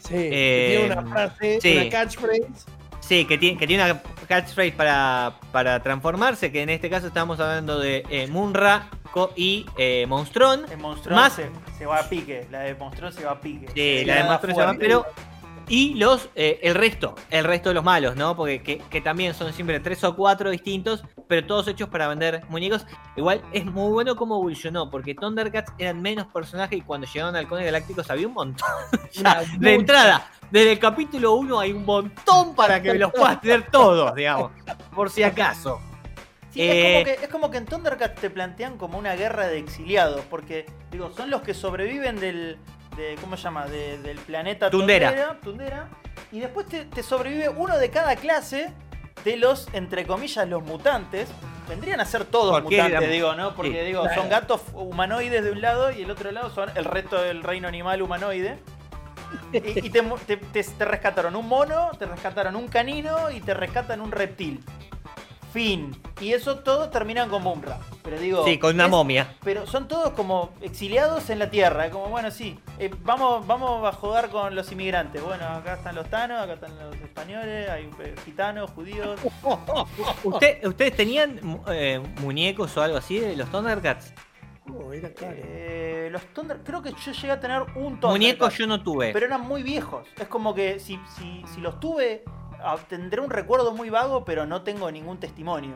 [0.00, 0.14] Sí.
[0.14, 1.76] que Eh, tiene una frase, sí.
[1.76, 2.73] una catchphrase.
[3.06, 7.38] Sí, que tiene, que tiene una catchphrase para, para transformarse, que en este caso estamos
[7.40, 8.88] hablando de eh, Munra
[9.36, 10.64] y eh, Monstrón.
[10.70, 12.46] El monstruo Más- se, se va a pique.
[12.50, 13.68] La de monstruo se va a pique.
[13.68, 15.06] Sí, Se la de Monstruo se va, pero
[15.68, 18.36] Y los, eh, el resto, el resto de los malos, ¿no?
[18.36, 22.42] Porque que, que también son siempre tres o cuatro distintos, pero todos hechos para vender
[22.48, 22.86] muñecos.
[23.16, 27.38] Igual es muy bueno cómo evolucionó, porque Thundercats eran menos personajes y cuando llegaron a
[27.38, 28.68] Halcones Galácticos había un montón.
[29.12, 33.70] Ya, de entrada, desde el capítulo 1 hay un montón para que los puedas tener
[33.70, 34.50] todos, digamos,
[34.92, 35.80] por si acaso.
[36.50, 39.46] Sí, Eh, es, como que, es como que en Thundercats te plantean como una guerra
[39.46, 42.58] de exiliados, porque digo, son los que sobreviven del,
[42.96, 43.66] de, ¿cómo se llama?
[43.66, 45.08] De- del planeta Tundera.
[45.10, 45.88] Tundera, Tundera,
[46.32, 48.72] y después te, te sobrevive uno de cada clase
[49.24, 51.28] de los, entre comillas, los mutantes.
[51.68, 53.54] Vendrían a ser todos Porque mutantes, eran- digo, ¿no?
[53.54, 54.20] Porque sí, digo, claro.
[54.20, 57.68] son gatos humanoides de un lado y el otro lado son el resto del reino
[57.68, 58.58] animal humanoide.
[59.52, 63.40] Y, y te, mu- te- te- te rescataron un mono, te rescataron un canino y
[63.40, 64.62] te rescatan un reptil.
[65.54, 65.96] Fin.
[66.20, 67.80] Y eso todo terminan como un rap.
[68.02, 68.44] Pero digo.
[68.44, 69.36] Sí, con una es- momia.
[69.44, 71.90] Pero son todos como exiliados en la tierra.
[71.90, 75.22] Como, bueno, sí, eh, vamos, vamos a jugar con los inmigrantes.
[75.22, 79.20] Bueno, acá están los tanos, acá están los españoles, hay eh, gitanos, judíos.
[80.24, 84.12] ¿Usted- ¿Ustedes tenían eh, muñecos o algo así de los Thundercats?
[84.66, 85.34] No, era caro.
[85.36, 88.10] Eh, los Thunder, creo que yo llegué a tener un Thundercat.
[88.10, 89.12] Muñecos yo no tuve.
[89.12, 90.08] Pero eran muy viejos.
[90.18, 92.24] Es como que si, si, si los tuve,
[92.88, 95.74] tendré un recuerdo muy vago, pero no tengo ningún testimonio.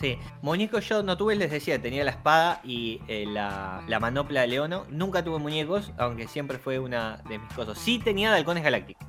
[0.00, 4.42] Sí, muñecos yo no tuve, les decía, tenía la espada y eh, la, la manopla
[4.42, 4.86] de Leono.
[4.90, 7.78] Nunca tuve muñecos, aunque siempre fue una de mis cosas.
[7.78, 9.04] Sí tenía de halcones galácticos,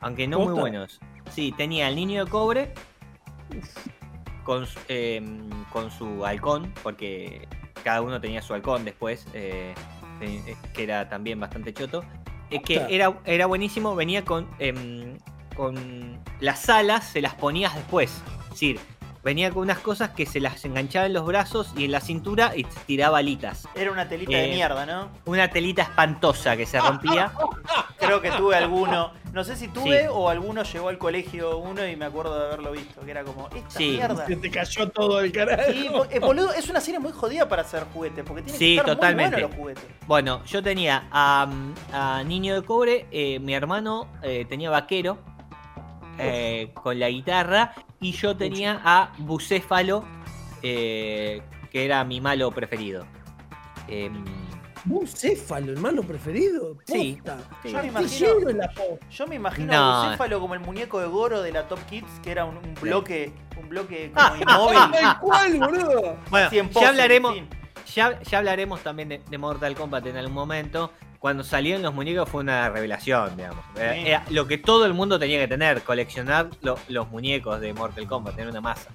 [0.00, 0.98] aunque no muy buenos.
[1.30, 2.72] Sí, tenía el niño de cobre
[4.44, 5.22] con, su- eh,
[5.72, 7.46] con su halcón, porque
[7.82, 9.74] cada uno tenía su halcón después, eh,
[10.20, 12.02] eh, que era también bastante choto.
[12.50, 15.18] Es que era, era buenísimo, venía con, em,
[15.54, 18.10] con las alas, se las ponías después.
[18.44, 18.80] Es decir,
[19.22, 22.52] venía con unas cosas que se las enganchaba en los brazos y en la cintura
[22.54, 23.66] y tiraba alitas.
[23.74, 25.08] Era una telita de Eh, mierda, ¿no?
[25.24, 27.32] Una telita espantosa que se rompía.
[27.98, 29.12] Creo que tuve alguno.
[29.32, 30.06] No sé si tuve Sí.
[30.12, 33.00] o alguno llegó al colegio uno y me acuerdo de haberlo visto.
[33.00, 33.92] Que era como, esta Sí.
[33.92, 34.26] mierda.
[34.26, 35.62] Se te cayó todo el carajo.
[35.72, 38.80] Sí, eh, boludo, es una serie muy jodida para hacer juguetes, porque tiene Sí, que
[38.80, 39.36] estar totalmente.
[39.36, 40.06] muy buenos los juguetes.
[40.06, 41.48] Bueno, yo tenía a,
[41.92, 45.18] a Niño de Cobre, eh, mi hermano eh, tenía vaquero
[46.18, 50.04] eh, con la guitarra y yo tenía a Bucéfalo,
[50.62, 53.06] eh, que era mi malo preferido.
[53.88, 54.24] Em,
[54.86, 56.76] Bucéfalo, hermano preferido.
[56.86, 57.38] Sí, Posta.
[57.62, 57.70] sí.
[57.72, 58.28] Yo me imagino,
[59.10, 59.78] yo me imagino No.
[59.78, 62.74] a Bucéfalo como el muñeco de Goro de la Top Kids, que era un, un
[62.80, 65.00] bloque, un bloque Ah, como inmóvil.
[65.20, 66.16] Cual, boludo.
[66.30, 67.34] Bueno, ya hablaremos,
[67.94, 70.92] ya, ya hablaremos también de, de Mortal Kombat en algún momento.
[71.24, 73.64] Cuando salieron los muñecos fue una revelación, digamos.
[73.80, 78.06] Era, lo que todo el mundo tenía que tener, coleccionar lo- los muñecos de Mortal
[78.06, 78.90] Kombat, tener una masa.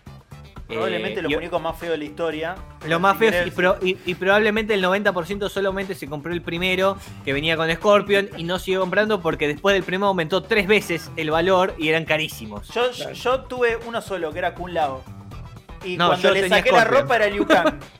[0.67, 2.55] Probablemente Eh, los muñecos más feos de la historia.
[2.87, 6.31] Lo más Si feo querés, y, pro- y- y probablemente el 90% solamente se compró
[6.31, 10.43] el primero que venía con Scorpion y no siguió comprando porque después del primero aumentó
[10.43, 12.67] tres veces el valor y eran carísimos.
[12.67, 15.01] Yo, yo, yo tuve uno solo, que era Kun Lao.
[15.83, 17.73] Y No, cuando le saqué la ropa era Liu Kang.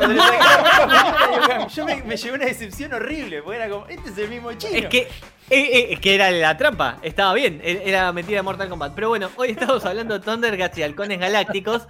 [0.00, 1.74] Cuando le saqué.
[1.74, 4.74] Yo me, me llevé una decepción horrible, porque era como, este es el mismo chino.
[4.78, 5.08] Es que, eh,
[5.50, 8.92] eh, es que era la trampa, estaba bien, e- era metida de Mortal Kombat.
[8.94, 11.86] Pero bueno, hoy estamos hablando de Thundercats y Halcones Galácticos.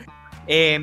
[0.46, 0.80] Eh,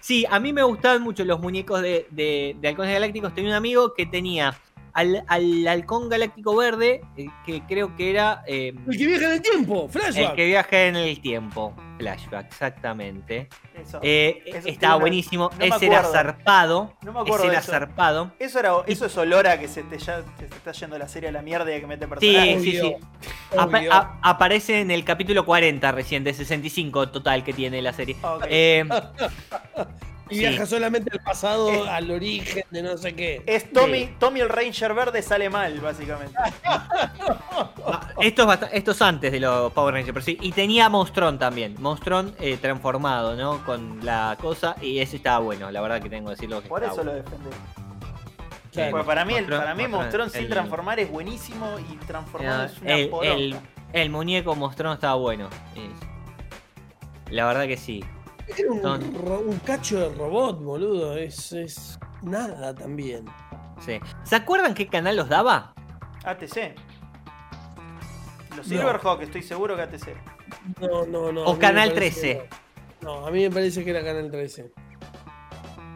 [0.00, 3.34] sí, a mí me gustaban mucho los muñecos de, de- de Halcones Galácticos.
[3.34, 4.54] Tenía un amigo que tenía
[4.92, 9.32] al, al Halcón Galáctico Verde, eh, que creo que era eh, El que viaja en
[9.32, 10.34] el tiempo, el flashback.
[10.34, 11.74] que viaja en el tiempo.
[11.98, 13.48] Flashback, exactamente.
[13.74, 13.98] Eso.
[14.02, 16.96] Eh, Eso estaba una- buenísimo, no ese era zarpado.
[17.02, 17.72] No me acuerdo ese de era eso.
[17.72, 18.32] zarpado.
[18.38, 21.08] Eso, era, eso es olor a que se te, ya, se te está yendo la
[21.08, 22.62] serie a la mierda y que mete Sí, personajes.
[22.62, 22.96] sí, sí.
[23.56, 28.16] Apa- a- aparece en el capítulo 40 recién, de 65 total que tiene la serie.
[28.22, 28.44] Ok.
[28.48, 28.84] Eh,
[30.30, 30.40] Y sí.
[30.40, 33.42] viaja solamente al pasado, al origen de no sé qué.
[33.46, 36.34] Es Tommy, Tommy el Ranger verde sale mal, básicamente.
[36.64, 40.38] ah, esto, es bast- esto es antes de los Power Rangers, pero sí.
[40.40, 41.74] Y tenía Monstron también.
[41.80, 43.64] Monstron eh, transformado, ¿no?
[43.64, 44.76] Con la cosa.
[44.80, 47.50] Y ese estaba bueno, la verdad que tengo que decirlo que Por eso lo defendí.
[48.92, 51.96] Porque para mí, el, Monstron- para mí Monstron, Monstrón sin el- transformar es buenísimo y
[52.06, 53.56] transformado es una el, el,
[53.92, 55.48] el muñeco Monstron estaba bueno.
[57.30, 58.04] La verdad que sí.
[58.56, 61.16] Era un, Son- ro- un cacho de robot, boludo.
[61.16, 63.24] Es, es nada también.
[63.84, 64.00] sí.
[64.24, 65.74] ¿Se acuerdan qué canal los daba?
[66.24, 66.74] ATC.
[68.56, 68.64] Los No.
[68.64, 70.08] Silverhawk, estoy seguro que ATC.
[70.80, 71.44] No, no, no.
[71.44, 72.38] O Canal parece 13.
[72.38, 72.48] que
[73.04, 73.20] No.
[73.20, 74.72] No, a mí me parece que era Canal 13.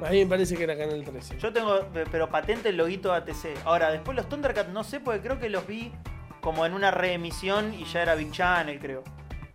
[0.05, 1.39] A mí me parece que era Canal 13.
[1.39, 3.59] Yo tengo, eh, pero patente el loguito de ATC.
[3.65, 5.93] Ahora, después los Thundercats no sé, porque creo que los vi
[6.41, 9.03] como en una reemisión y ya era Big Channel, creo.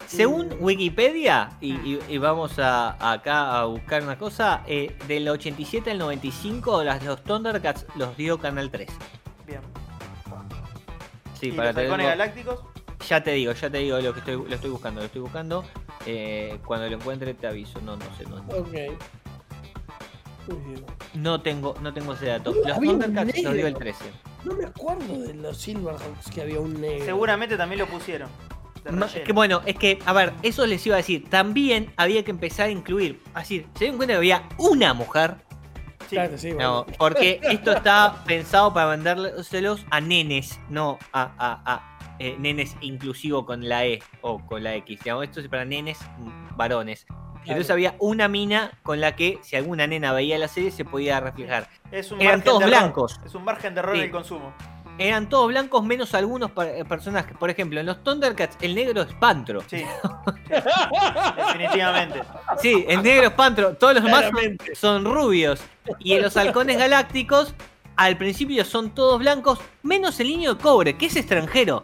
[0.08, 5.92] Según Wikipedia, y, y- y vamos a, acá a buscar una cosa, eh, del 87
[5.92, 8.90] al 95 las, los Thundercats los dio Canal 3.
[9.46, 9.62] Bien.
[11.40, 12.60] Sí, ¿Y para los halcones galácticos?
[13.08, 15.64] Ya te digo, ya te digo lo que estoy, lo estoy buscando, lo estoy buscando.
[16.06, 17.80] Eh, cuando lo encuentre te aviso.
[17.82, 18.98] No, no sé, no, Ok.
[20.48, 20.86] Muy bien.
[21.14, 22.52] no tengo, no tengo ese dato.
[22.66, 23.80] Los Thundercats los dio el negro.
[23.80, 24.06] 13.
[24.44, 27.06] No me acuerdo de los Silverhawks que había un negro.
[27.06, 28.30] Seguramente también lo pusieron.
[29.26, 31.30] Que bueno, es que, a ver, eso les iba a decir.
[31.30, 33.22] También había que empezar a incluir.
[33.34, 35.36] Así, se dieron cuenta que había una mujer.
[36.10, 36.16] Sí.
[36.16, 42.16] Claro, sí, No, porque esto está pensado para vendérselos a nenes, no a, a- a,
[42.20, 45.00] eh, nenes inclusivo con la E o con la X.
[45.04, 46.00] Digamos, esto es para nenes
[46.58, 47.06] varones.
[47.46, 51.20] Entonces había una mina con la que, si alguna nena veía la serie, se podía
[51.20, 51.68] reflejar.
[51.92, 53.20] Es un Eran todos de blancos.
[53.26, 54.00] Es un margen de error Sí.
[54.02, 54.54] en el consumo.
[55.00, 57.36] Eran todos blancos, menos algunos eh, personajes.
[57.38, 59.64] Por ejemplo, en los Thundercats, el negro es Pantro.
[59.68, 59.86] Sí.
[61.38, 62.22] Definitivamente.
[62.62, 63.76] Sí, el negro es Pantro.
[63.76, 65.62] Todos los demás son, son rubios.
[66.00, 67.56] Y en los halcones galácticos,
[67.96, 71.84] al principio son todos blancos, menos el niño de cobre, que es extranjero.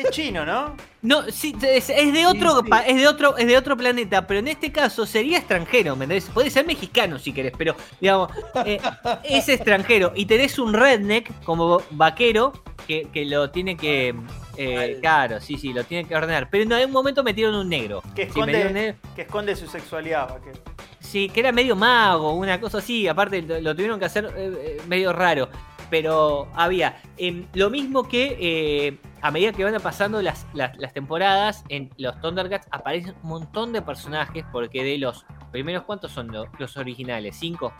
[0.00, 0.76] Es chino, ¿no?
[1.02, 2.68] No, sí, es, es de otro, Sí, sí.
[2.70, 6.04] pa- es de otro, es de otro planeta, pero en este caso sería extranjero, ¿me
[6.04, 6.28] entendés?
[6.32, 8.30] Puede ser mexicano si querés, pero digamos,
[8.64, 8.78] eh,
[9.24, 10.12] es extranjero.
[10.14, 12.52] Y tenés un redneck como vaquero
[12.86, 14.14] que, que lo tiene que.
[14.56, 16.48] eh, claro, sí, sí, lo tiene que ordenar.
[16.50, 18.02] Pero en algún momento metieron un negro.
[18.14, 18.98] Que esconde, negro.
[19.14, 20.28] que esconde su sexualidad.
[20.28, 20.58] vaquero.
[21.00, 23.06] Sí, que era medio mago, una cosa así.
[23.08, 25.48] Aparte, lo, lo tuvieron que hacer eh, medio raro.
[25.90, 27.00] Pero había.
[27.16, 32.20] Em, lo mismo que a medida que van pasando las, las, las temporadas, en los
[32.20, 34.44] Thundercats aparecen un montón de personajes.
[34.52, 37.36] Porque de los primeros, ¿cuántos son lo- los originales?
[37.38, 37.72] ¿Cinco?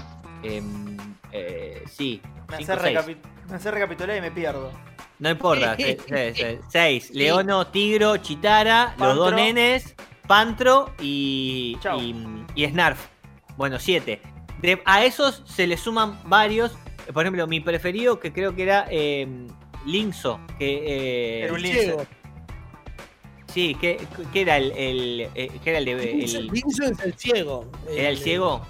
[0.42, 0.96] Em,
[1.32, 2.20] eh, sí,
[2.50, 3.16] Me cinco hace, seis.
[3.48, 4.70] me hace recapitular y me pierdo.
[5.18, 7.10] No importa, se- se- se- seis.
[7.12, 9.94] Leono, Tigro, Chitara, los dos nenes,
[10.26, 12.14] Pantro y, y,
[12.54, 13.08] y Snarf.
[13.56, 14.20] Bueno, siete.
[14.60, 16.76] De- a esos se le suman varios.
[17.12, 19.26] Por ejemplo, mi preferido, que creo que era eh,
[19.88, 20.40] Linzo.
[20.58, 21.98] Que, eh, Era un Ciego.
[21.98, 22.06] lince.
[23.52, 23.98] sí, que,
[24.32, 27.70] que era el, el, eh, que era el, de- el- Vinson es el ciego.
[27.90, 28.64] era el ciego.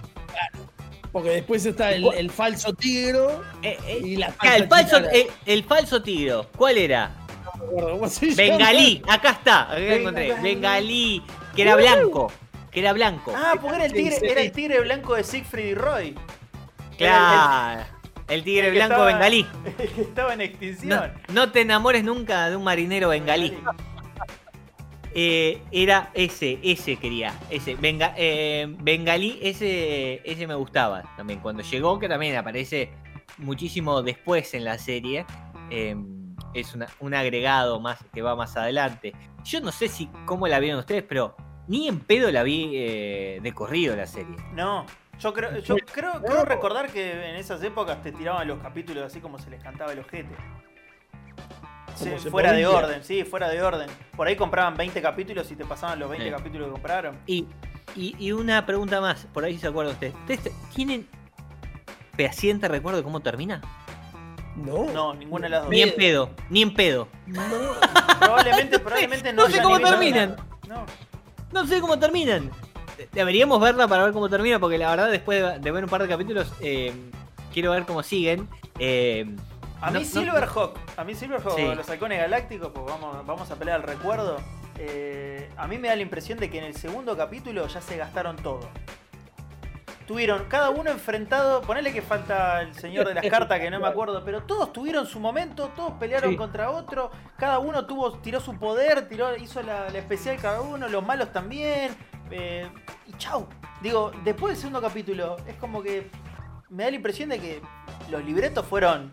[1.13, 5.65] Porque después está el, el falso tigro Eh, eh, y la el, falso, el, el
[5.65, 6.47] falso tigro.
[6.57, 7.11] ¿Cuál era?
[7.57, 8.37] No me acuerdo cómo se llama.
[8.37, 10.29] Bengalí, acá está, acá lo encontré.
[10.35, 10.43] Bengalí.
[10.43, 11.23] Bengalí,
[11.57, 12.31] que era blanco.
[12.71, 13.33] Que era blanco.
[13.35, 16.15] Ah, porque era el tigre, era el tigre blanco de Siegfried y Roy.
[16.99, 17.85] Claro.
[18.29, 19.47] El tigre El blanco estaba- bengalí.
[19.79, 21.13] El que estaba en No, extinción.
[21.33, 23.55] no te enamores nunca de un marinero bengalí.
[25.15, 27.35] Eh, era ese, ese quería.
[27.51, 27.77] Ese.
[27.83, 31.41] Eh, bengalí, ese, ese me gustaba también.
[31.41, 32.91] Cuando llegó, que también aparece
[33.39, 35.25] muchísimo después en la serie.
[35.71, 35.95] eh,
[36.55, 39.13] es una- un agregado más que va más adelante.
[39.45, 41.37] Yo no sé si cómo la vieron ustedes, pero
[41.67, 44.35] ni en pedo la vi eh, de corrido la serie.
[44.55, 44.87] No,
[45.21, 49.21] yo creo, yo creo, creo recordar que en esas épocas te tiraban los capítulos así
[49.21, 50.35] como se les cantaba el ojete.
[51.95, 53.89] Sí, fuera de orden, sí, fuera de orden.
[54.17, 56.31] Por ahí compraban 20 capítulos y te pasaban los 20 Sí.
[56.35, 57.19] capítulos que compraron.
[57.27, 57.47] Y,
[57.97, 60.15] y, y una pregunta más, por ahí si se acuerdan ustedes.
[60.15, 61.09] ¿Ustedes tienen
[62.15, 63.61] fehaciente recuerdo de cómo termina?
[64.55, 64.85] No.
[64.93, 65.71] No, ninguna de las dos.
[65.71, 67.09] Ni en pedo, ni en pedo.
[67.27, 67.43] No.
[68.21, 69.45] Probablemente, probablemente no.
[69.49, 70.37] no sé cómo terminan.
[70.69, 70.87] No.
[71.53, 72.51] No sé cómo terminan.
[73.13, 76.03] Deberíamos verla para ver cómo termina, porque la verdad, después de, de ver un par
[76.03, 76.93] de capítulos, eh,
[77.53, 78.49] quiero ver cómo siguen.
[78.79, 79.27] Eh,
[79.81, 81.63] A No, mí no- Silverhawk, a mí Silverhawk, Sí.
[81.77, 84.37] los halcones galácticos, pues vamos, vamos a pelear al recuerdo.
[84.81, 87.97] eh, a mí me da la impresión de que en el segundo capítulo ya se
[87.97, 88.61] gastaron todo.
[90.09, 93.87] Tuvieron cada uno enfrentado, ponele que falta el señor de las cartas que no me
[93.87, 96.37] acuerdo, pero todos tuvieron su momento, todos pelearon Sí.
[96.37, 100.89] contra otro, cada uno tuvo, tiró su poder, tiró, hizo la, la especial cada uno,
[100.89, 101.95] los malos también,
[102.31, 102.67] eh,
[103.07, 103.47] y chau.
[103.83, 106.11] Digo, después del segundo capítulo, es como que
[106.71, 107.63] me da la impresión de que
[108.11, 109.11] los libretos fueron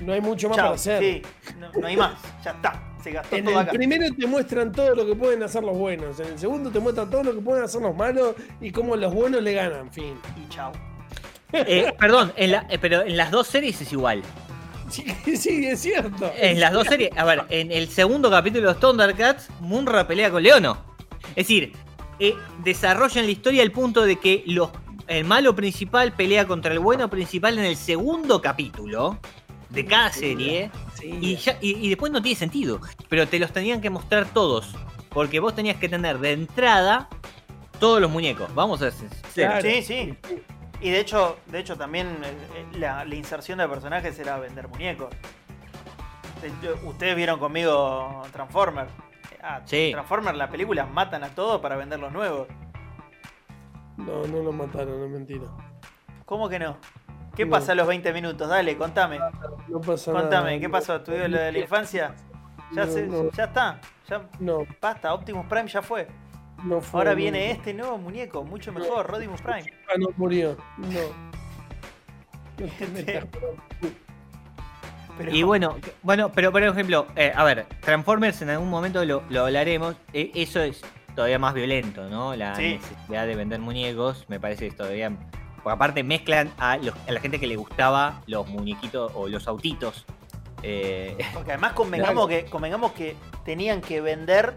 [0.00, 0.98] No hay mucho más para hacer.
[1.02, 1.22] Sí,
[1.58, 2.12] no, no hay más.
[2.44, 2.82] Ya está.
[3.04, 3.72] Se gastó En todo el acá.
[3.72, 6.18] primero te muestran todo lo que pueden hacer los buenos.
[6.20, 9.12] En el segundo te muestran todo lo que pueden hacer los malos y cómo los
[9.12, 9.92] buenos le ganan.
[9.92, 10.14] Fin.
[10.42, 10.72] Y chao.
[11.52, 14.22] eh, perdón, en la- eh, pero en las dos series es igual.
[14.88, 15.04] Sí,
[15.36, 16.32] sí, es cierto.
[16.38, 20.30] En las dos series, a ver, en el segundo capítulo de los Thundercats, Munra pelea
[20.30, 20.78] con Leono.
[21.30, 21.72] Es decir,
[22.18, 24.70] eh, desarrollan la historia al punto de que los,
[25.08, 29.18] el malo principal pelea contra el bueno principal en el segundo capítulo
[29.74, 30.70] de cada serie.
[30.94, 32.80] Sí, Y, ya- y- y después no tiene sentido.
[33.08, 34.74] Pero te los tenían que mostrar todos.
[35.10, 37.08] Porque vos tenías que tener de entrada
[37.78, 38.52] todos los muñecos.
[38.54, 39.32] Vamos a sinceros.
[39.34, 39.62] Claro.
[39.62, 40.14] Sí, sí.
[40.80, 42.32] Y de hecho, de hecho también eh,
[42.74, 45.14] eh, la, la inserción de personajes era vender muñecos.
[46.42, 48.90] Hecho, Ustedes vieron conmigo Transformers.
[49.42, 49.90] Ah, Sí.
[49.92, 52.48] Transformers, la película, matan a todos para vender los nuevos.
[53.96, 55.44] No, no lo mataron, es mentira.
[56.24, 56.76] ¿Cómo que no?
[57.36, 57.50] ¿Qué No.
[57.50, 58.48] pasa a los 20 minutos?
[58.48, 59.18] Dale, contame.
[59.68, 60.22] No pasa nada.
[60.22, 60.96] Contame, ¿qué pasó?
[60.96, 62.14] ¿Estudió lo de la infancia?
[62.72, 63.30] Ya, No, se- no.
[63.32, 63.80] ya está.
[64.08, 65.12] Ya No, basta.
[65.14, 66.08] Optimus Prime ya fue.
[66.64, 67.00] no fue.
[67.00, 67.16] Ahora no.
[67.16, 69.64] viene este nuevo muñeco, mucho mejor, Rodimus Prime.
[69.88, 70.56] Ah, no murió.
[70.78, 70.88] No.
[75.16, 79.22] Pero, Y bueno, bueno, pero por ejemplo, eh, a ver, Transformers en algún momento lo,
[79.28, 79.94] lo hablaremos.
[80.12, 80.82] eh, eso es
[81.14, 82.34] todavía más violento, ¿no?
[82.34, 82.80] La Sí.
[82.80, 85.12] necesidad de vender muñecos, me parece que es todavía.
[85.64, 89.48] Porque aparte mezclan a, los- a la gente que le gustaba los muñequitos o los
[89.48, 90.04] autitos.
[90.62, 94.54] eh, porque además convengamos que, convengamos que tenían que vender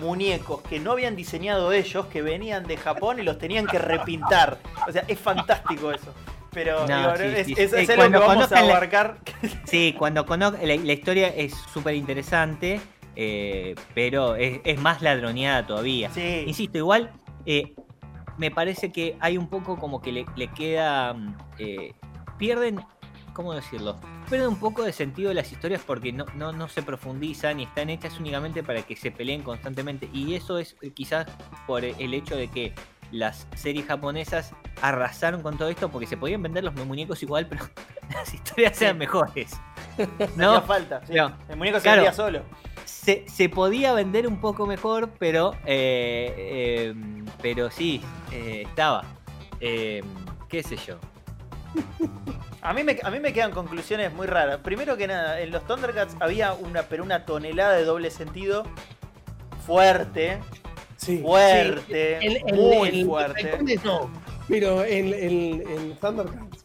[0.00, 4.58] muñecos que no habían diseñado ellos, que venían de Japón y los tenían que repintar.
[4.86, 6.12] O sea, es fantástico eso.
[6.52, 9.18] Pero No, digo, sí, es, sí, es- Eh, algo que cuando vamos a la- abarcar.
[9.64, 10.58] sí, cuando conozco.
[10.60, 12.80] La, la historia es súper interesante,
[13.16, 16.10] eh, pero es, es más ladroneada todavía.
[16.10, 17.10] Sí, Insisto, igual
[17.46, 17.74] eh,
[18.38, 21.12] me parece que hay un poco como que le, le queda.
[21.14, 21.94] mm, eh,
[22.38, 22.80] pierden.
[23.34, 23.96] ¿Cómo decirlo?
[24.28, 27.88] Pierden un poco de sentido las historias porque no, no, no se profundizan y están
[27.88, 30.08] hechas únicamente para que se peleen constantemente.
[30.12, 31.26] Y eso es eh, quizás
[31.66, 32.72] por el hecho de que
[33.12, 37.64] las series japonesas arrasaron con todo esto porque se podían vender los muñecos igual, pero
[38.12, 38.84] las historias Sí.
[38.84, 39.52] eran mejores.
[39.96, 40.60] hacía ¿No?
[40.62, 41.00] falta.
[41.06, 41.14] sí.
[41.14, 41.32] No.
[41.48, 42.02] El muñeco se Claro.
[42.02, 42.42] vendía solo.
[43.08, 46.94] Se, se podía vender un poco mejor, pero eh, eh,
[47.40, 49.02] pero sí, eh, estaba.
[49.60, 50.02] Eh,
[50.50, 50.96] ¿Qué sé yo?
[52.60, 54.58] A mí, me, a mí me quedan conclusiones muy raras.
[54.58, 58.64] Primero que nada, en los Thundercats había una, pero una tonelada de doble sentido
[59.66, 60.38] fuerte,
[60.98, 61.20] Sí.
[61.22, 63.58] fuerte, Sí, muy fuerte.
[63.84, 64.10] no,
[64.48, 66.58] pero en, Thundercats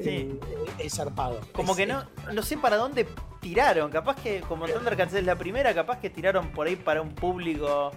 [0.00, 0.08] Sí.
[0.10, 0.40] eh,
[0.78, 1.40] es zarpado.
[1.52, 3.04] Como Es- que no, no sé para dónde
[3.48, 3.90] tiraron.
[3.90, 7.92] Capaz que, como Thundercats es la primera, capaz que tiraron por ahí para un público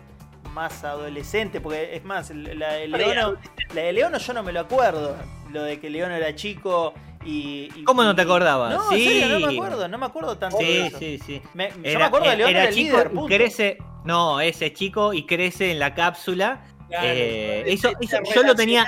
[0.53, 1.61] más adolescente.
[1.61, 3.37] Porque es más, la de Leono,
[3.73, 5.15] la de Leono yo no me lo acuerdo.
[5.51, 6.93] Lo de que Leono era chico
[7.25, 7.69] y.
[7.75, 8.73] y- ¿Cómo no te acordabas?
[8.73, 9.03] No, Sí.
[9.03, 10.99] en serio, no me acuerdo, no me acuerdo tanto de Sí, eso.
[10.99, 11.41] sí, sí.
[11.53, 13.27] Me- yo me acuerdo de Leono era, el chico líder, y punto.
[13.35, 13.77] crece.
[14.05, 16.63] No, ese chico y crece en la cápsula.
[16.89, 18.85] Claro, Eh, es- eso, es eso- yo lo tenía.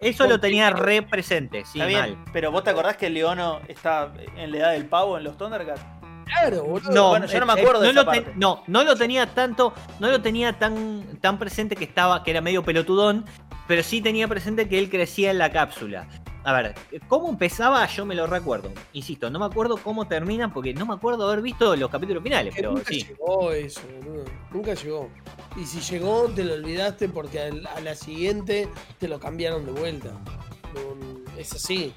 [0.00, 2.24] Eso lo tenía re presente, sí, Está bien, mal.
[2.32, 5.82] pero vos te acordás que Leono está en la edad del pavo en los Thundercats?
[6.26, 6.90] Claro, boludo.
[6.92, 8.32] No, Bueno, yo no me eh, acuerdo de no esa parte.
[8.36, 12.40] no, no lo tenía tanto, no lo tenía tan, tan presente que estaba, que era
[12.40, 13.24] medio pelotudón,
[13.66, 16.06] pero sí tenía presente que él crecía en la cápsula.
[16.44, 16.74] A ver,
[17.08, 18.72] cómo empezaba yo me lo recuerdo.
[18.92, 22.54] Insisto, no me acuerdo cómo terminan porque no me acuerdo haber visto los capítulos finales,
[22.56, 23.04] pero nunca sí.
[23.04, 24.24] llegó eso, boludo.
[24.50, 25.08] Nunca llegó.
[25.56, 28.68] Y si llegó, te lo olvidaste porque a la siguiente
[28.98, 30.10] te lo cambiaron de vuelta.
[31.36, 31.92] Es así.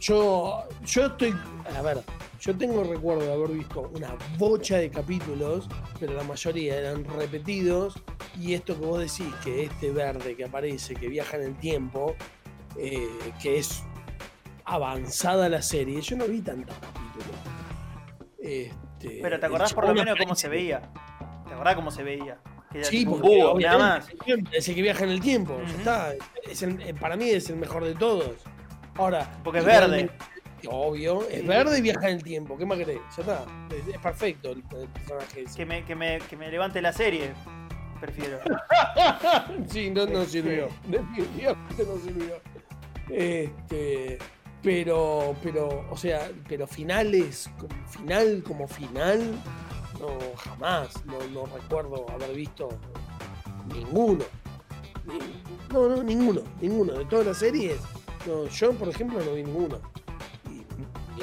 [0.00, 1.34] Yo, yo estoy.
[1.76, 2.02] A ver,
[2.40, 5.68] yo tengo recuerdo de haber visto una bocha de capítulos,
[6.00, 7.94] pero la mayoría eran repetidos.
[8.40, 12.16] Y esto que vos decís, que este verde que aparece, que viaja en el tiempo,
[12.78, 13.08] eh,
[13.40, 13.82] que es
[14.64, 17.36] avanzada la serie, yo no vi tantos capítulos.
[18.38, 20.80] Este, Pero te acordás por lo menos cómo se veía.
[21.46, 22.38] ¿Te acordás cómo se veía?
[22.70, 24.08] Que Sí, porque búho, nada más.
[24.52, 25.60] es el que viaja en el tiempo.
[25.66, 26.14] ya está.
[26.50, 28.36] Es el- eh, para mí es el mejor de todos.
[28.96, 29.30] Ahora.
[29.44, 30.14] Porque es igualmente-
[30.68, 31.46] Obvio, es Sí.
[31.46, 32.56] verde y viaja en el tiempo.
[32.56, 33.00] ¿Qué más querés?
[33.16, 33.44] Ya está.
[33.76, 35.56] Es, es perfecto el, el personaje ese.
[35.56, 37.32] Que me, que, me, que me levante la serie.
[38.00, 38.38] Prefiero.
[39.68, 40.68] Sí, no, no sirvió.
[40.86, 42.34] Definitivamente no sirvió.
[43.08, 44.18] Este.
[44.62, 47.50] Pero, pero, o sea, pero finales,
[47.88, 49.20] final como final,
[50.00, 52.68] no, jamás, no, no recuerdo haber visto
[53.74, 54.24] ninguno.
[55.04, 55.42] Ni-
[55.72, 56.92] No, no, ninguno, ninguno.
[56.92, 57.80] De todas las series,
[58.24, 59.80] no, yo, por ejemplo, no vi ninguno.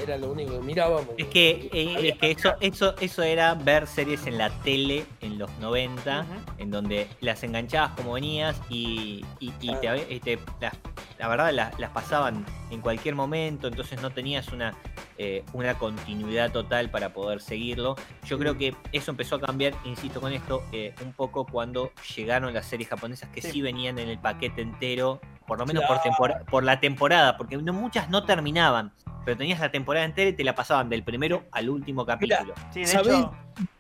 [0.02, 1.02] Era lo único que miraba.
[1.18, 5.38] Es que, eh, es que eso, eso, eso era ver series en la tele en
[5.38, 6.52] los 90, Ujú.
[6.58, 10.74] en donde las enganchabas como venías y, y- y te, y te- las,
[11.18, 14.74] la verdad las, las pasaban en cualquier momento, entonces no tenías una,
[15.18, 17.96] eh, una continuidad total para poder seguirlo.
[18.26, 22.54] Yo creo que eso empezó a cambiar, insisto con esto, eh, un poco cuando llegaron
[22.54, 23.52] las series japonesas que Sí.
[23.52, 26.10] sí, venían en el paquete entero, por lo menos por, Claro.
[26.12, 28.94] tempora- por la temporada, porque no, muchas no terminaban.
[29.26, 32.54] Pero tenías la temporada entera y te la pasaban del primero al último capítulo.
[32.74, 33.08] Sí, de ¿Sabés?
[33.20, 33.32] hecho.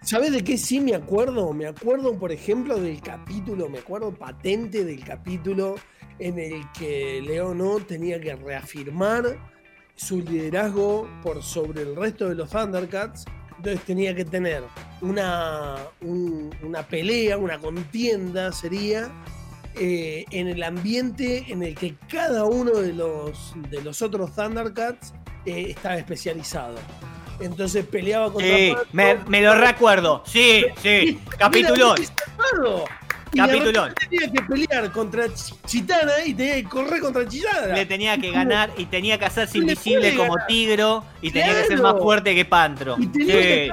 [0.01, 1.53] ¿Sabes de qué sí me acuerdo?
[1.53, 5.75] Me acuerdo, por ejemplo, del capítulo, me acuerdo patente del capítulo
[6.19, 9.37] en el que Leono tenía que reafirmar
[9.95, 13.25] su liderazgo por sobre el resto de los Thundercats.
[13.57, 14.63] Entonces tenía que tener
[15.01, 19.09] una, un- una pelea, una contienda sería,
[19.75, 25.13] eh, en el ambiente en el que cada uno de los, de los otros Thundercats
[25.45, 26.75] eh, estaba especializado.
[27.39, 30.23] Entonces peleaba contra Sí, me, me lo recuerdo.
[30.25, 31.19] Sí, sí.
[31.37, 31.97] Capitulón.
[33.31, 33.93] Y Capitulón.
[34.09, 37.75] Tenía que pelear contra Ch- Chitana y tenía que correr contra Chitana.
[37.75, 40.47] Le tenía que ganar y tenía que hacerse invisible como ganar.
[40.47, 42.95] Tigro y tenía que ser más fuerte que Pantro.
[42.97, 43.41] Y tenía Sí.
[43.41, 43.71] que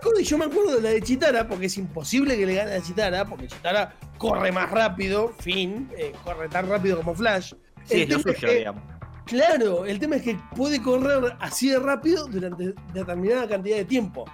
[0.00, 0.20] cosas.
[0.20, 2.82] Y yo me acuerdo de la de Chitara, porque es imposible que le gane a
[2.82, 7.52] Chitara, porque Chitara corre más rápido, fin, eh, corre tan rápido como Flash.
[7.84, 8.82] Sí, El es lo es suyo, que- digamos.
[9.26, 14.24] Claro, el tema es que puede correr así de rápido durante determinada cantidad de tiempo.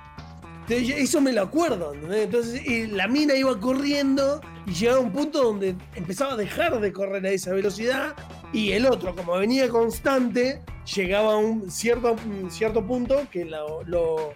[0.68, 1.94] Entonces, eso me lo acuerdo.
[1.94, 2.24] ¿entendés?
[2.24, 6.92] Entonces la mina iba corriendo y llegaba a un punto donde empezaba a dejar de
[6.92, 8.14] correr a esa velocidad
[8.52, 10.62] y el otro, como venía constante,
[10.96, 12.16] llegaba a un cierto,
[12.48, 14.34] cierto punto que lo-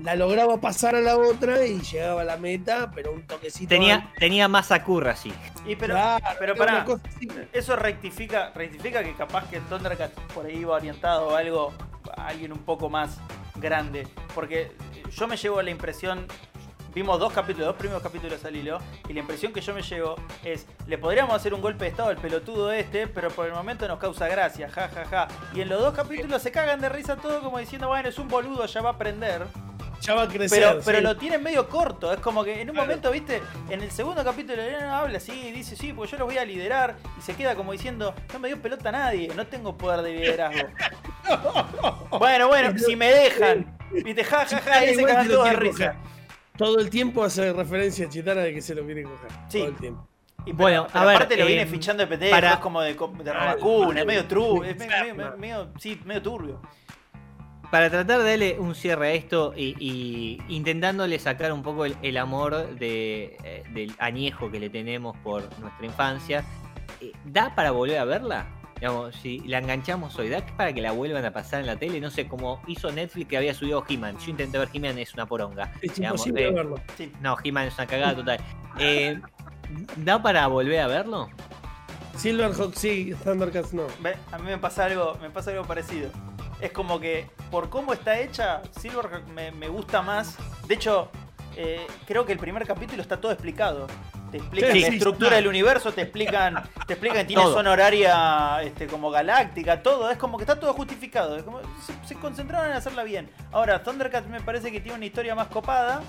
[0.00, 3.68] la lograba pasar a la otra y llegaba a la meta, pero un toquecito.
[3.68, 5.32] Tenía, tenía más Acurra, sí.
[5.66, 6.86] Y pero, Claro, pero pará.
[7.52, 11.72] Eso rectifica, rectifica que capaz que Thundercats por ahí iba orientado a algo,
[12.16, 13.18] a alguien un poco más
[13.56, 14.08] grande.
[14.34, 14.72] Porque
[15.14, 16.26] yo me llevo la impresión,
[16.94, 18.78] vimos dos capítulos, dos primeros capítulos al hilo,
[19.08, 22.08] y la impresión que yo me llevo es, le podríamos hacer un golpe de estado
[22.08, 25.28] al pelotudo este, pero por el momento nos causa gracia, ja, ja, ja.
[25.54, 28.28] Y en los dos capítulos se cagan de risa todo como diciendo, bueno, es un
[28.28, 29.46] boludo, ya va a aprender.
[30.02, 30.58] Ya va a crecer.
[30.60, 31.04] Pero, pero sí.
[31.04, 32.12] lo tienen medio corto.
[32.12, 32.88] Es como que en un Claro.
[32.88, 33.40] momento, viste,
[33.70, 36.96] en el segundo capítulo Elena habla así, dice, sí, pues yo los voy a liderar.
[37.18, 40.12] Y se queda como diciendo, no me dio pelota a nadie, no tengo poder de
[40.12, 40.68] liderazgo.
[42.18, 43.78] bueno, bueno, si me dejan.
[43.92, 45.96] Viste, ja, ja, ja, y se cagan todos de risa.
[46.56, 49.30] Todo el tiempo hace referencia a Chitara de que se lo quiere coger.
[49.48, 49.58] Sí.
[49.58, 50.08] Todo el tiempo.
[50.44, 52.80] Y Bueno, pero a ver, aparte lo viene eh, fichando de pendejo, para- es como
[52.80, 55.36] de, de robacuna, es medio true, el es medio, enfermo.
[55.36, 56.60] medio- medio- sí, medio turbio.
[57.72, 61.96] Para tratar de darle un cierre a esto y, y intentándole sacar un poco el,
[62.02, 66.44] el amor de, eh, del añejo que le tenemos por nuestra infancia,
[67.00, 68.46] eh, ¿da para volver a verla?
[68.74, 71.98] Digamos, si la enganchamos hoy, ¿da para que la vuelvan a pasar en la tele?
[71.98, 74.18] No sé, como hizo Netflix que había subido He-Man.
[74.18, 75.72] Yo intenté ver He-Man, es una poronga.
[75.80, 76.74] Es digamos, imposible eh, verlo.
[76.98, 77.10] Sí.
[77.22, 78.38] No, He-Man es una cagada total.
[78.78, 79.18] Eh,
[79.96, 81.30] ¿Da para volver a verlo?
[82.18, 83.86] Silverhawk sí, Thundercats no.
[84.00, 86.10] Ve, A mí me pasa algo, me pasa algo parecido.
[86.62, 90.36] Es como que por cómo está hecha, Silverhawk me, me gusta más.
[90.68, 91.10] De hecho,
[91.56, 93.88] eh, creo que el primer capítulo está todo explicado.
[94.30, 96.54] Te explican Sí, la sí, estructura del universo, te explican,
[96.86, 100.10] te explican que tiene zona horaria este, como galáctica, todo.
[100.10, 101.36] Es como que está todo justificado.
[101.36, 103.28] Es como, se, se concentraron en hacerla bien.
[103.50, 106.00] Ahora, Thundercats me parece que tiene una historia más copada,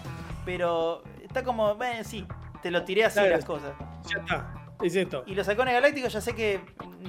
[0.46, 2.26] pero está como, bueno, sí,
[2.62, 3.36] te lo tiré así Claro.
[3.36, 3.74] las cosas.
[4.10, 4.54] Ya está.
[4.84, 5.24] Es esto.
[5.26, 6.60] Y los halcones galácticos ya sé que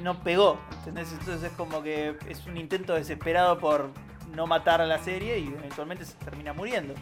[0.00, 0.58] no pegó.
[0.78, 1.12] ¿Entendés?
[1.12, 3.90] Entonces es como que es un intento desesperado por
[4.34, 6.94] no matar a la serie y eventualmente se termina muriendo.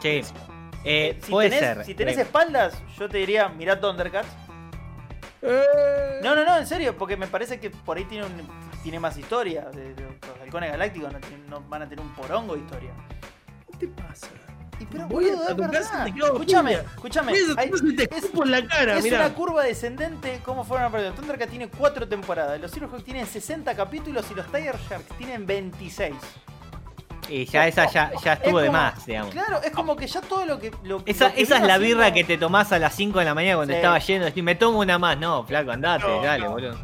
[0.00, 0.22] Sí.
[0.84, 1.84] Eh, si puede tenés, ser.
[1.84, 4.28] Si tenés Eh, espaldas, yo te diría, mirá Thundercats.
[5.42, 8.48] Eh, No, no, no, en serio, porque me parece que por ahí tiene, un-
[8.82, 9.68] tiene más historia.
[9.72, 11.18] Los halcones galácticos no,
[11.48, 12.90] no van a tener un porongo de historia.
[13.72, 14.28] ¿Qué te pasa?
[14.78, 16.06] Y pero Voy boludo, a es tu casa verdad.
[16.26, 17.32] Escúchame, escúchame.
[17.32, 19.20] Es- en la cara, es mirá.
[19.20, 21.18] una curva descendente cómo fueron aprendiendo.
[21.20, 26.14] Thundercat tiene cuatro temporadas, los Silverhawks tienen 60 capítulos y los Tiger Sharks tienen 26.
[27.28, 29.32] Y ya esa ya, ya Es estuvo de más, digamos.
[29.32, 30.70] Claro, es como que ya todo lo que.
[30.84, 33.18] Lo, Esa, lo que esa es la birra haciendo- que te tomás a las 5
[33.18, 33.76] de la mañana cuando Sí.
[33.78, 34.26] estaba lleno.
[34.44, 35.18] Me tomo una más.
[35.18, 36.50] No, flaco, andate, No, dale, no.
[36.52, 36.76] boludo.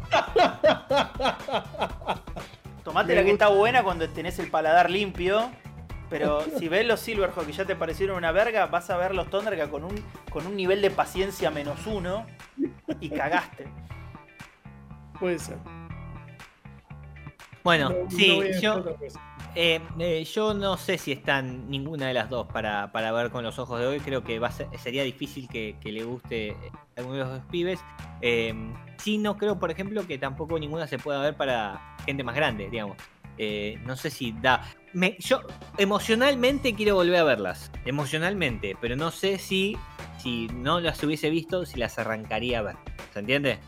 [2.83, 5.49] Tomate Me la que está buena cuando tenés el paladar limpio.
[6.13, 9.29] Pero si ves los Silverhawks que ya te parecieron una verga, vas a ver los
[9.31, 9.95] Thundercat con un,
[10.31, 12.25] con un nivel de paciencia menos uno
[12.99, 13.65] y cagaste.
[15.19, 15.57] Puede ser.
[17.63, 18.83] Bueno, No- no sí, yo,
[19.55, 23.43] eh, eh, yo no sé si están ninguna de las dos para, para ver con
[23.43, 23.99] los ojos de hoy.
[23.99, 26.55] Creo que va a ser- sería difícil que, que le guste
[26.95, 27.79] a alguno de los dos pibes.
[28.21, 28.53] Eh,
[28.97, 32.69] sí, no creo, por ejemplo, que tampoco ninguna se pueda ver para gente más grande,
[32.69, 32.97] digamos.
[33.37, 34.61] Eh, no sé si da.
[34.93, 35.41] Me, yo
[35.77, 37.71] emocionalmente quiero volver a verlas.
[37.85, 39.77] Emocionalmente, pero no sé si,
[40.17, 42.75] si no las hubiese visto, si las arrancaría a ver.
[43.13, 43.59] ¿Se entiende?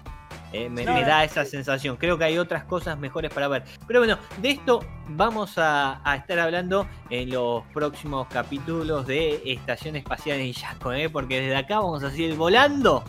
[0.54, 1.98] Eh, me, No, me no, da esa sensación.
[1.98, 3.64] Creo que hay otras cosas mejores para ver.
[3.88, 9.96] Pero bueno, de esto vamos a, a estar hablando en los próximos capítulos de Estación
[9.96, 11.10] Espacial en Yasco, ¿eh?
[11.10, 13.04] porque desde acá vamos a seguir volando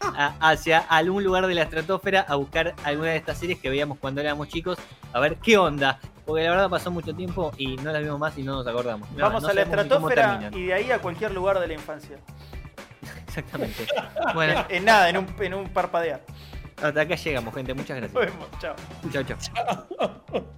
[0.00, 3.98] a- hacia algún lugar de la estratosfera a buscar alguna de estas series que veíamos
[3.98, 4.78] cuando éramos chicos,
[5.12, 5.98] a ver qué onda.
[6.24, 9.10] Porque la verdad pasó mucho tiempo y no las vimos más y no nos acordamos.
[9.12, 12.16] No- Vamos no a la estratosfera y de ahí a cualquier lugar de la infancia.
[13.26, 13.86] Exactamente.
[14.34, 16.20] Bueno, En nada, en un, en un parpadear.
[16.80, 17.74] hasta acá llegamos, gente.
[17.74, 18.34] Muchas Nos gracias.
[18.34, 18.76] vemos, chao.
[19.12, 20.52] Chao, chao.